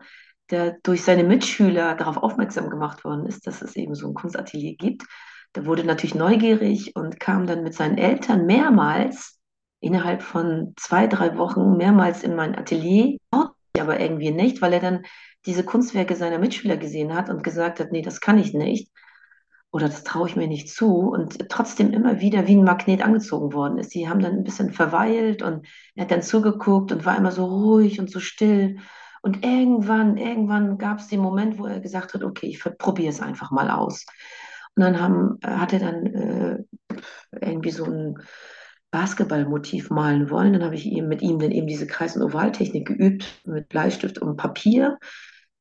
der 0.49 0.77
durch 0.83 1.03
seine 1.03 1.23
Mitschüler 1.23 1.95
darauf 1.95 2.17
aufmerksam 2.17 2.69
gemacht 2.69 3.03
worden 3.03 3.25
ist, 3.25 3.47
dass 3.47 3.62
es 3.62 3.75
eben 3.75 3.95
so 3.95 4.07
ein 4.07 4.13
Kunstatelier 4.13 4.75
gibt. 4.75 5.03
Der 5.55 5.65
wurde 5.65 5.83
natürlich 5.83 6.15
neugierig 6.15 6.95
und 6.95 7.19
kam 7.19 7.47
dann 7.47 7.63
mit 7.63 7.73
seinen 7.73 7.97
Eltern 7.97 8.45
mehrmals 8.45 9.39
innerhalb 9.79 10.21
von 10.21 10.73
zwei, 10.77 11.07
drei 11.07 11.38
Wochen 11.38 11.77
mehrmals 11.77 12.23
in 12.23 12.36
mein 12.36 12.55
Atelier, 12.55 13.17
aber 13.82 14.00
irgendwie 14.00 14.32
nicht, 14.32 14.62
weil 14.62 14.74
er 14.74 14.80
dann 14.80 15.06
diese 15.46 15.63
Kunstwerke 15.63 16.16
seiner 16.16 16.40
Mitschüler 16.40 16.78
gesehen 16.78 17.13
hat 17.13 17.30
und 17.30 17.44
gesagt 17.44 17.80
hat, 17.80 17.92
nee, 17.92 18.02
das 18.02 18.22
kann 18.22 18.38
ich 18.38 18.54
nicht 18.54 18.92
oder 19.72 19.88
das 19.88 20.04
traue 20.04 20.28
ich 20.28 20.36
mir 20.36 20.48
nicht 20.48 20.70
zu 20.70 21.10
und 21.10 21.50
trotzdem 21.50 21.92
immer 21.92 22.20
wieder 22.20 22.48
wie 22.48 22.56
ein 22.56 22.63
Magnet 22.63 23.02
angezogen 23.02 23.54
worden 23.54 23.78
ist. 23.78 23.92
Sie 23.92 24.08
haben 24.10 24.22
dann 24.22 24.34
ein 24.34 24.44
bisschen 24.44 24.72
verweilt 24.72 25.42
und 25.42 25.68
er 25.96 26.04
hat 26.04 26.12
dann 26.12 26.22
zugeguckt 26.22 26.92
und 26.92 27.06
war 27.06 27.18
immer 27.18 27.32
so 27.32 27.46
ruhig 27.46 28.00
und 28.00 28.10
so 28.10 28.20
still 28.20 28.78
und 29.22 29.46
irgendwann, 29.46 30.18
irgendwann 30.18 30.78
gab 30.78 31.00
es 31.00 31.08
den 31.08 31.20
Moment, 31.20 31.60
wo 31.60 31.66
er 31.66 31.80
gesagt 31.80 32.13
hat, 32.13 32.24
okay, 32.24 32.48
ich 32.48 32.63
probiere 32.78 33.10
es 33.10 33.22
einfach 33.22 33.52
mal 33.52 33.70
aus. 33.70 34.06
Und 34.76 34.84
dann 34.84 35.02
haben, 35.02 35.38
äh, 35.42 35.50
hat 35.50 35.74
er 35.74 35.80
dann 35.80 36.06
äh, 36.06 36.63
irgendwie 37.42 37.72
so 37.72 37.86
ein 37.86 38.20
Basketballmotiv 38.91 39.89
malen 39.89 40.30
wollen. 40.30 40.54
Dann 40.54 40.63
habe 40.63 40.76
ich 40.76 40.86
ihm 40.86 41.08
mit 41.08 41.21
ihm 41.21 41.39
dann 41.39 41.52
eben 41.52 41.67
diese 41.67 41.88
Kreis- 41.88 42.15
und 42.15 42.23
Ovaltechnik 42.23 42.88
geübt 42.88 43.41
mit 43.45 43.69
Bleistift 43.69 44.19
und 44.19 44.38
Papier. 44.38 44.97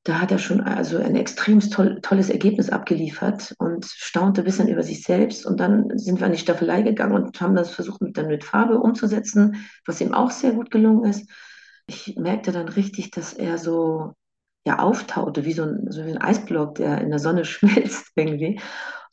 Da 0.04 0.20
hat 0.20 0.30
er 0.30 0.38
schon 0.38 0.60
also 0.60 0.98
ein 0.98 1.16
extrem 1.16 1.58
toll, 1.58 1.98
tolles 2.00 2.30
Ergebnis 2.30 2.70
abgeliefert 2.70 3.54
und 3.58 3.84
staunte 3.86 4.42
ein 4.42 4.44
bisschen 4.44 4.68
über 4.68 4.84
sich 4.84 5.02
selbst. 5.02 5.44
Und 5.44 5.58
dann 5.58 5.98
sind 5.98 6.20
wir 6.20 6.26
an 6.26 6.32
die 6.32 6.38
Staffelei 6.38 6.82
gegangen 6.82 7.14
und 7.14 7.40
haben 7.40 7.56
das 7.56 7.70
versucht, 7.70 8.00
dann 8.02 8.28
mit 8.28 8.44
Farbe 8.44 8.78
umzusetzen, 8.78 9.66
was 9.84 10.00
ihm 10.00 10.14
auch 10.14 10.30
sehr 10.30 10.52
gut 10.52 10.70
gelungen 10.70 11.04
ist 11.04 11.28
ich 11.86 12.16
merkte 12.16 12.52
dann 12.52 12.68
richtig, 12.68 13.10
dass 13.12 13.32
er 13.32 13.58
so 13.58 14.14
ja, 14.66 14.80
auftaute, 14.80 15.44
wie 15.44 15.52
so 15.52 15.62
ein, 15.62 15.86
so 15.90 16.04
wie 16.04 16.10
ein 16.10 16.18
Eisblock, 16.18 16.74
der 16.76 17.00
in 17.00 17.10
der 17.10 17.18
Sonne 17.18 17.44
schmilzt 17.44 18.12
irgendwie. 18.16 18.60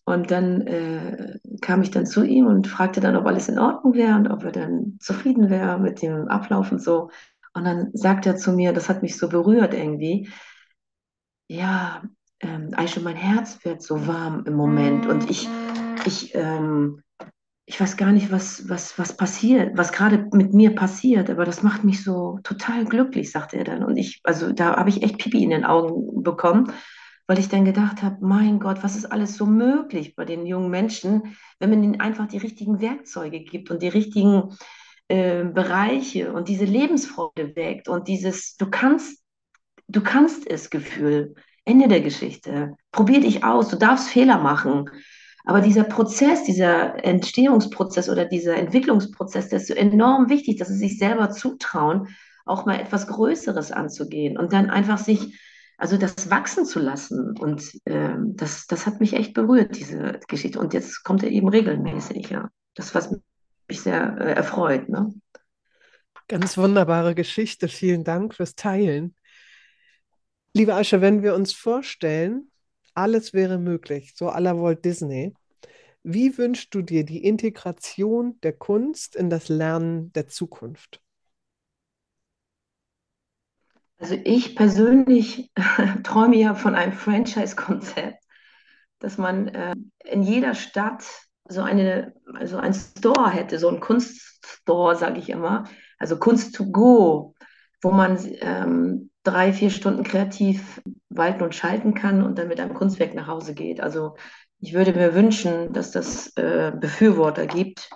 Und 0.05 0.31
dann 0.31 0.61
äh, 0.67 1.39
kam 1.61 1.81
ich 1.81 1.91
dann 1.91 2.05
zu 2.05 2.23
ihm 2.23 2.47
und 2.47 2.67
fragte 2.67 2.99
dann, 2.99 3.15
ob 3.15 3.25
alles 3.25 3.47
in 3.47 3.59
Ordnung 3.59 3.93
wäre 3.93 4.15
und 4.15 4.27
ob 4.27 4.43
er 4.43 4.51
dann 4.51 4.97
zufrieden 4.99 5.49
wäre 5.49 5.79
mit 5.79 6.01
dem 6.01 6.27
Ablauf 6.27 6.71
und 6.71 6.81
so. 6.81 7.09
Und 7.53 7.63
dann 7.65 7.91
sagt 7.93 8.25
er 8.25 8.35
zu 8.35 8.51
mir, 8.51 8.73
das 8.73 8.89
hat 8.89 9.01
mich 9.01 9.17
so 9.17 9.29
berührt 9.29 9.73
irgendwie, 9.73 10.29
ja, 11.47 12.03
ähm, 12.41 12.71
Aisha, 12.75 12.99
mein 12.99 13.15
Herz 13.15 13.63
wird 13.63 13.81
so 13.81 14.07
warm 14.07 14.43
im 14.45 14.55
Moment 14.55 15.05
und 15.05 15.29
ich, 15.29 15.47
ich 16.05 16.33
ähm, 16.35 17.03
ich 17.65 17.79
weiß 17.79 17.95
gar 17.97 18.11
nicht, 18.11 18.31
was, 18.31 18.67
was, 18.67 18.99
was 18.99 19.15
passiert, 19.15 19.77
was 19.77 19.91
gerade 19.91 20.27
mit 20.33 20.53
mir 20.53 20.75
passiert, 20.75 21.29
aber 21.29 21.45
das 21.45 21.63
macht 21.63 21.83
mich 21.83 22.03
so 22.03 22.39
total 22.43 22.83
glücklich, 22.85 23.31
sagte 23.31 23.57
er 23.57 23.63
dann. 23.63 23.83
Und 23.83 23.95
ich, 23.95 24.19
also 24.23 24.51
da 24.51 24.75
habe 24.75 24.89
ich 24.89 25.01
echt 25.01 25.17
Pipi 25.17 25.43
in 25.43 25.49
den 25.49 25.63
Augen 25.63 26.23
bekommen, 26.23 26.73
weil 27.27 27.39
ich 27.39 27.49
dann 27.49 27.65
gedacht 27.65 28.03
habe, 28.03 28.17
mein 28.21 28.59
Gott, 28.59 28.83
was 28.83 28.95
ist 28.95 29.11
alles 29.11 29.35
so 29.35 29.45
möglich 29.45 30.15
bei 30.15 30.25
den 30.25 30.45
jungen 30.45 30.69
Menschen, 30.69 31.35
wenn 31.59 31.69
man 31.69 31.83
ihnen 31.83 31.99
einfach 31.99 32.27
die 32.27 32.37
richtigen 32.37 32.81
Werkzeuge 32.81 33.41
gibt 33.41 33.71
und 33.71 33.81
die 33.81 33.87
richtigen 33.87 34.57
äh, 35.07 35.43
Bereiche 35.45 36.33
und 36.33 36.49
diese 36.49 36.65
Lebensfreude 36.65 37.55
weckt 37.55 37.87
und 37.87 38.07
dieses, 38.07 38.55
du 38.57 38.69
kannst, 38.69 39.23
du 39.87 40.01
kannst 40.01 40.49
es 40.49 40.69
Gefühl. 40.69 41.35
Ende 41.65 41.87
der 41.87 42.01
Geschichte. 42.01 42.75
Probier 42.91 43.21
dich 43.21 43.43
aus, 43.43 43.69
du 43.69 43.77
darfst 43.77 44.09
Fehler 44.09 44.37
machen. 44.37 44.89
Aber 45.45 45.61
dieser 45.61 45.83
Prozess, 45.83 46.43
dieser 46.43 47.03
Entstehungsprozess 47.03 48.09
oder 48.09 48.25
dieser 48.25 48.55
Entwicklungsprozess, 48.55 49.49
der 49.49 49.59
ist 49.59 49.67
so 49.67 49.73
enorm 49.73 50.29
wichtig, 50.29 50.57
dass 50.57 50.69
sie 50.69 50.77
sich 50.77 50.97
selber 50.97 51.31
zutrauen, 51.31 52.07
auch 52.45 52.65
mal 52.65 52.79
etwas 52.79 53.07
Größeres 53.07 53.71
anzugehen 53.71 54.37
und 54.37 54.53
dann 54.53 54.69
einfach 54.69 54.97
sich, 54.97 55.39
also 55.77 55.97
das 55.97 56.29
wachsen 56.29 56.65
zu 56.65 56.79
lassen. 56.79 57.37
Und 57.37 57.71
ähm, 57.85 58.35
das, 58.35 58.67
das 58.67 58.85
hat 58.85 58.99
mich 58.99 59.13
echt 59.13 59.33
berührt, 59.33 59.77
diese 59.77 60.19
Geschichte. 60.27 60.59
Und 60.59 60.73
jetzt 60.73 61.03
kommt 61.03 61.23
er 61.23 61.29
eben 61.29 61.49
regelmäßig, 61.49 62.29
ja. 62.29 62.49
Das, 62.75 62.95
was 62.95 63.15
mich 63.67 63.81
sehr 63.81 64.17
äh, 64.19 64.33
erfreut. 64.33 64.89
Ne? 64.89 65.13
Ganz 66.27 66.57
wunderbare 66.57 67.15
Geschichte. 67.15 67.67
Vielen 67.67 68.03
Dank 68.03 68.35
fürs 68.35 68.55
Teilen. 68.55 69.15
Liebe 70.53 70.75
Asche, 70.75 71.01
wenn 71.01 71.23
wir 71.23 71.35
uns 71.35 71.53
vorstellen, 71.53 72.51
alles 72.93 73.33
wäre 73.33 73.57
möglich, 73.57 74.13
so 74.15 74.29
aller 74.29 74.59
Walt 74.61 74.85
Disney, 74.85 75.33
wie 76.03 76.37
wünschst 76.37 76.75
du 76.75 76.81
dir 76.81 77.05
die 77.05 77.23
Integration 77.23 78.39
der 78.41 78.53
Kunst 78.53 79.15
in 79.15 79.29
das 79.29 79.49
Lernen 79.49 80.11
der 80.13 80.27
Zukunft? 80.27 81.01
Also 84.03 84.17
ich 84.25 84.57
persönlich 84.57 85.49
träume 86.03 86.35
ja 86.35 86.55
von 86.55 86.75
einem 86.75 86.91
Franchise-Konzept, 86.91 88.21
dass 88.99 89.17
man 89.17 89.47
äh, 89.47 89.75
in 90.03 90.23
jeder 90.23 90.55
Stadt 90.55 91.05
so 91.47 91.61
eine, 91.61 92.13
also 92.33 92.57
ein 92.57 92.73
Store 92.73 93.29
hätte, 93.29 93.59
so 93.59 93.69
ein 93.69 93.79
Kunststore, 93.79 94.97
sage 94.97 95.19
ich 95.19 95.29
immer, 95.29 95.63
also 95.99 96.19
Kunst 96.19 96.53
to 96.53 96.69
go, 96.69 97.33
wo 97.81 97.91
man 97.91 98.19
ähm, 98.41 99.09
drei, 99.23 99.53
vier 99.53 99.69
Stunden 99.69 100.03
kreativ 100.03 100.81
walten 101.07 101.41
und 101.41 101.55
schalten 101.55 101.93
kann 101.93 102.23
und 102.23 102.37
dann 102.37 102.49
mit 102.49 102.59
einem 102.59 102.73
Kunstwerk 102.73 103.13
nach 103.13 103.27
Hause 103.27 103.53
geht. 103.53 103.79
Also 103.79 104.17
ich 104.59 104.73
würde 104.73 104.91
mir 104.91 105.15
wünschen, 105.15 105.71
dass 105.71 105.91
das 105.91 106.35
äh, 106.35 106.73
Befürworter 106.77 107.47
gibt, 107.47 107.89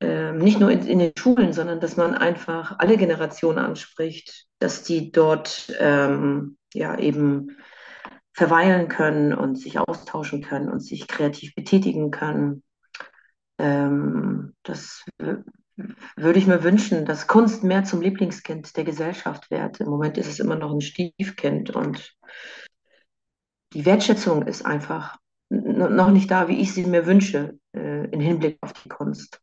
nicht 0.00 0.58
nur 0.58 0.70
in, 0.70 0.86
in, 0.86 0.98
den 0.98 1.12
Schulen, 1.16 1.52
sondern 1.52 1.80
dass 1.80 1.96
man 1.96 2.14
einfach 2.14 2.78
alle 2.78 2.96
Generationen 2.96 3.58
anspricht, 3.58 4.46
dass 4.58 4.82
die 4.82 5.12
dort 5.12 5.70
ähm, 5.78 6.56
ja 6.72 6.98
eben 6.98 7.58
verweilen 8.32 8.88
können 8.88 9.34
und 9.34 9.56
sich 9.56 9.78
austauschen 9.78 10.42
können 10.42 10.70
und 10.70 10.80
sich 10.80 11.06
kreativ 11.06 11.54
betätigen 11.54 12.10
können. 12.10 12.62
Ähm, 13.58 14.54
das 14.62 15.04
würde 16.16 16.38
ich 16.38 16.46
mir 16.46 16.62
wünschen, 16.62 17.04
dass 17.04 17.26
Kunst 17.26 17.64
mehr 17.64 17.84
zum 17.84 18.00
Lieblingskind 18.00 18.76
der 18.76 18.84
Gesellschaft 18.84 19.50
wird. 19.50 19.80
Im 19.80 19.88
Moment 19.88 20.16
ist 20.16 20.28
es 20.28 20.40
immer 20.40 20.56
noch 20.56 20.72
ein 20.72 20.80
Stiefkind 20.80 21.70
und 21.70 22.14
die 23.72 23.84
Wertschätzung 23.84 24.46
ist 24.46 24.64
einfach 24.64 25.18
noch 25.50 26.10
nicht 26.10 26.30
da, 26.30 26.48
wie 26.48 26.60
ich 26.60 26.72
sie 26.72 26.86
mir 26.86 27.06
wünsche, 27.06 27.58
äh, 27.74 28.06
im 28.10 28.20
Hinblick 28.20 28.58
auf 28.62 28.72
die 28.72 28.88
Kunst. 28.88 29.40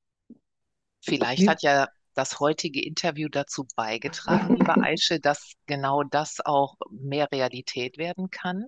Vielleicht 1.07 1.47
hat 1.47 1.61
ja 1.61 1.87
das 2.13 2.39
heutige 2.39 2.83
Interview 2.83 3.29
dazu 3.29 3.67
beigetragen, 3.75 4.55
liebe 4.57 4.81
Aische, 4.81 5.19
dass 5.19 5.53
genau 5.67 6.03
das 6.03 6.39
auch 6.43 6.75
mehr 6.89 7.31
Realität 7.31 7.97
werden 7.97 8.29
kann. 8.29 8.65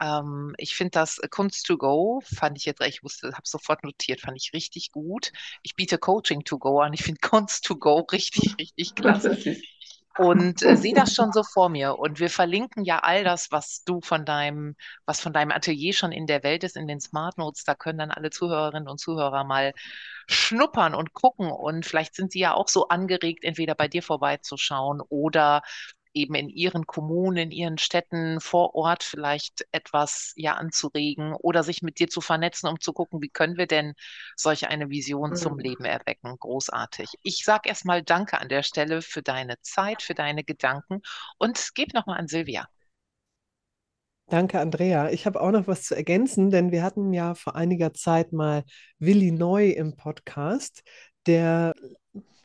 Ähm, 0.00 0.54
ich 0.58 0.74
finde 0.74 0.92
das 0.92 1.20
Kunst 1.30 1.66
to 1.66 1.76
go, 1.76 2.22
fand 2.24 2.56
ich 2.56 2.64
jetzt, 2.64 2.80
ich 2.80 3.02
wusste, 3.02 3.32
habe 3.32 3.42
sofort 3.44 3.84
notiert, 3.84 4.20
fand 4.20 4.36
ich 4.36 4.52
richtig 4.52 4.92
gut. 4.92 5.32
Ich 5.62 5.74
biete 5.74 5.98
Coaching 5.98 6.44
to 6.44 6.58
go 6.58 6.80
an. 6.80 6.92
Ich 6.92 7.02
finde 7.02 7.20
Kunst 7.20 7.64
to 7.64 7.76
go 7.76 8.06
richtig, 8.12 8.56
richtig 8.58 8.94
klasse. 8.94 9.36
Und 10.18 10.62
äh, 10.64 10.76
sehe 10.76 10.94
das 10.94 11.14
schon 11.14 11.32
so 11.32 11.44
vor 11.44 11.68
mir. 11.68 11.96
Und 11.96 12.18
wir 12.18 12.28
verlinken 12.28 12.84
ja 12.84 12.98
all 12.98 13.22
das, 13.22 13.52
was 13.52 13.84
du 13.84 14.00
von 14.00 14.24
deinem, 14.24 14.74
was 15.06 15.20
von 15.20 15.32
deinem 15.32 15.52
Atelier 15.52 15.92
schon 15.92 16.10
in 16.10 16.26
der 16.26 16.42
Welt 16.42 16.64
ist, 16.64 16.76
in 16.76 16.88
den 16.88 17.00
Smart 17.00 17.38
Notes. 17.38 17.62
Da 17.64 17.76
können 17.76 17.98
dann 18.00 18.10
alle 18.10 18.30
Zuhörerinnen 18.30 18.88
und 18.88 18.98
Zuhörer 18.98 19.44
mal 19.44 19.72
schnuppern 20.26 20.94
und 20.96 21.14
gucken. 21.14 21.52
Und 21.52 21.86
vielleicht 21.86 22.16
sind 22.16 22.32
sie 22.32 22.40
ja 22.40 22.54
auch 22.54 22.66
so 22.66 22.88
angeregt, 22.88 23.44
entweder 23.44 23.76
bei 23.76 23.86
dir 23.86 24.02
vorbeizuschauen 24.02 25.00
oder 25.08 25.62
eben 26.18 26.34
in 26.34 26.48
ihren 26.48 26.86
Kommunen, 26.86 27.36
in 27.36 27.50
ihren 27.50 27.78
Städten 27.78 28.40
vor 28.40 28.74
Ort 28.74 29.02
vielleicht 29.02 29.66
etwas 29.72 30.32
ja 30.36 30.54
anzuregen 30.54 31.34
oder 31.34 31.62
sich 31.62 31.82
mit 31.82 31.98
dir 31.98 32.08
zu 32.08 32.20
vernetzen, 32.20 32.68
um 32.68 32.80
zu 32.80 32.92
gucken, 32.92 33.22
wie 33.22 33.28
können 33.28 33.56
wir 33.56 33.66
denn 33.66 33.94
solch 34.36 34.68
eine 34.68 34.90
Vision 34.90 35.30
mhm. 35.30 35.36
zum 35.36 35.58
Leben 35.58 35.84
erwecken. 35.84 36.36
Großartig. 36.38 37.10
Ich 37.22 37.44
sage 37.44 37.68
erstmal 37.68 38.02
Danke 38.02 38.40
an 38.40 38.48
der 38.48 38.62
Stelle 38.62 39.02
für 39.02 39.22
deine 39.22 39.56
Zeit, 39.62 40.02
für 40.02 40.14
deine 40.14 40.44
Gedanken 40.44 41.00
und 41.38 41.74
gebe 41.74 41.96
nochmal 41.96 42.18
an 42.18 42.28
Silvia. 42.28 42.66
Danke, 44.30 44.60
Andrea. 44.60 45.08
Ich 45.08 45.24
habe 45.24 45.40
auch 45.40 45.50
noch 45.50 45.66
was 45.66 45.84
zu 45.84 45.94
ergänzen, 45.94 46.50
denn 46.50 46.70
wir 46.70 46.82
hatten 46.82 47.14
ja 47.14 47.34
vor 47.34 47.56
einiger 47.56 47.94
Zeit 47.94 48.32
mal 48.32 48.64
Willi 48.98 49.30
Neu 49.30 49.70
im 49.70 49.96
Podcast, 49.96 50.82
der 51.26 51.72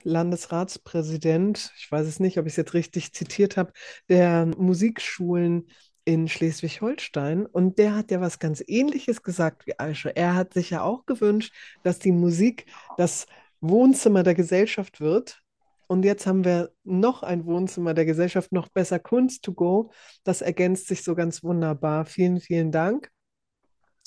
Landesratspräsident, 0.03 1.71
ich 1.77 1.91
weiß 1.91 2.07
es 2.07 2.19
nicht, 2.19 2.37
ob 2.37 2.45
ich 2.45 2.53
es 2.53 2.57
jetzt 2.57 2.73
richtig 2.73 3.13
zitiert 3.13 3.57
habe, 3.57 3.73
der 4.09 4.45
Musikschulen 4.45 5.67
in 6.05 6.27
Schleswig-Holstein. 6.27 7.45
Und 7.45 7.77
der 7.77 7.95
hat 7.95 8.11
ja 8.11 8.21
was 8.21 8.39
ganz 8.39 8.63
Ähnliches 8.65 9.23
gesagt 9.23 9.65
wie 9.65 9.79
Aische. 9.79 10.15
Er 10.15 10.35
hat 10.35 10.53
sich 10.53 10.69
ja 10.71 10.81
auch 10.81 11.05
gewünscht, 11.05 11.53
dass 11.83 11.99
die 11.99 12.11
Musik 12.11 12.65
das 12.97 13.25
Wohnzimmer 13.61 14.23
der 14.23 14.35
Gesellschaft 14.35 14.99
wird. 14.99 15.41
Und 15.87 16.03
jetzt 16.03 16.25
haben 16.25 16.43
wir 16.43 16.71
noch 16.83 17.23
ein 17.23 17.45
Wohnzimmer 17.45 17.93
der 17.93 18.05
Gesellschaft, 18.05 18.51
noch 18.51 18.69
besser 18.69 18.99
Kunst 18.99 19.43
to 19.43 19.53
go. 19.53 19.91
Das 20.23 20.41
ergänzt 20.41 20.87
sich 20.87 21.03
so 21.03 21.15
ganz 21.15 21.43
wunderbar. 21.43 22.05
Vielen, 22.05 22.39
vielen 22.39 22.71
Dank. 22.71 23.09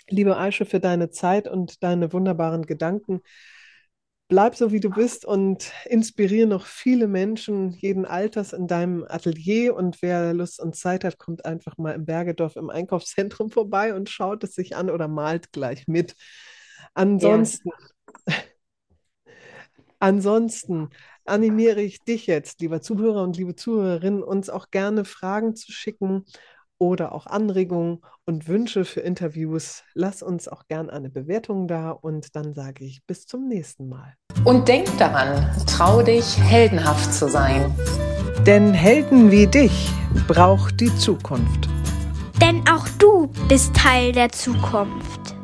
Liebe 0.08 0.36
Aische, 0.36 0.66
für 0.66 0.80
deine 0.80 1.10
Zeit 1.10 1.48
und 1.48 1.82
deine 1.82 2.12
wunderbaren 2.12 2.66
Gedanken 2.66 3.22
bleib 4.28 4.56
so, 4.56 4.72
wie 4.72 4.80
du 4.80 4.90
bist 4.90 5.24
und 5.24 5.72
inspiriere 5.84 6.48
noch 6.48 6.66
viele 6.66 7.06
Menschen 7.06 7.70
jeden 7.70 8.04
Alters 8.04 8.52
in 8.52 8.66
deinem 8.66 9.04
Atelier. 9.08 9.74
Und 9.74 10.02
wer 10.02 10.34
Lust 10.34 10.60
und 10.60 10.74
Zeit 10.76 11.04
hat, 11.04 11.18
kommt 11.18 11.44
einfach 11.44 11.78
mal 11.78 11.92
im 11.92 12.06
Bergedorf 12.06 12.56
im 12.56 12.70
Einkaufszentrum 12.70 13.50
vorbei 13.50 13.94
und 13.94 14.08
schaut 14.08 14.42
es 14.44 14.54
sich 14.54 14.76
an 14.76 14.90
oder 14.90 15.08
malt 15.08 15.52
gleich 15.52 15.86
mit. 15.86 16.14
Ansonsten, 16.94 17.70
ja. 18.26 18.34
ansonsten 20.00 20.90
animiere 21.24 21.82
ich 21.82 22.00
dich 22.00 22.26
jetzt, 22.26 22.60
lieber 22.60 22.80
Zuhörer 22.80 23.22
und 23.22 23.36
liebe 23.36 23.54
Zuhörerinnen, 23.54 24.22
uns 24.22 24.50
auch 24.50 24.70
gerne 24.70 25.04
Fragen 25.04 25.54
zu 25.54 25.72
schicken 25.72 26.24
oder 26.78 27.12
auch 27.12 27.26
Anregungen 27.26 28.00
und 28.24 28.48
Wünsche 28.48 28.84
für 28.84 29.00
Interviews, 29.00 29.84
lass 29.94 30.22
uns 30.22 30.48
auch 30.48 30.66
gern 30.68 30.90
eine 30.90 31.10
Bewertung 31.10 31.68
da 31.68 31.90
und 31.90 32.34
dann 32.36 32.54
sage 32.54 32.84
ich 32.84 33.04
bis 33.06 33.26
zum 33.26 33.48
nächsten 33.48 33.88
Mal. 33.88 34.14
Und 34.44 34.68
denk 34.68 34.86
daran, 34.98 35.50
trau 35.66 36.02
dich, 36.02 36.38
heldenhaft 36.38 37.12
zu 37.12 37.28
sein. 37.28 37.74
Denn 38.46 38.72
Helden 38.72 39.30
wie 39.30 39.46
dich 39.46 39.90
braucht 40.28 40.80
die 40.80 40.94
Zukunft. 40.96 41.68
Denn 42.40 42.62
auch 42.68 42.86
du 42.98 43.28
bist 43.48 43.74
Teil 43.74 44.12
der 44.12 44.30
Zukunft. 44.30 45.35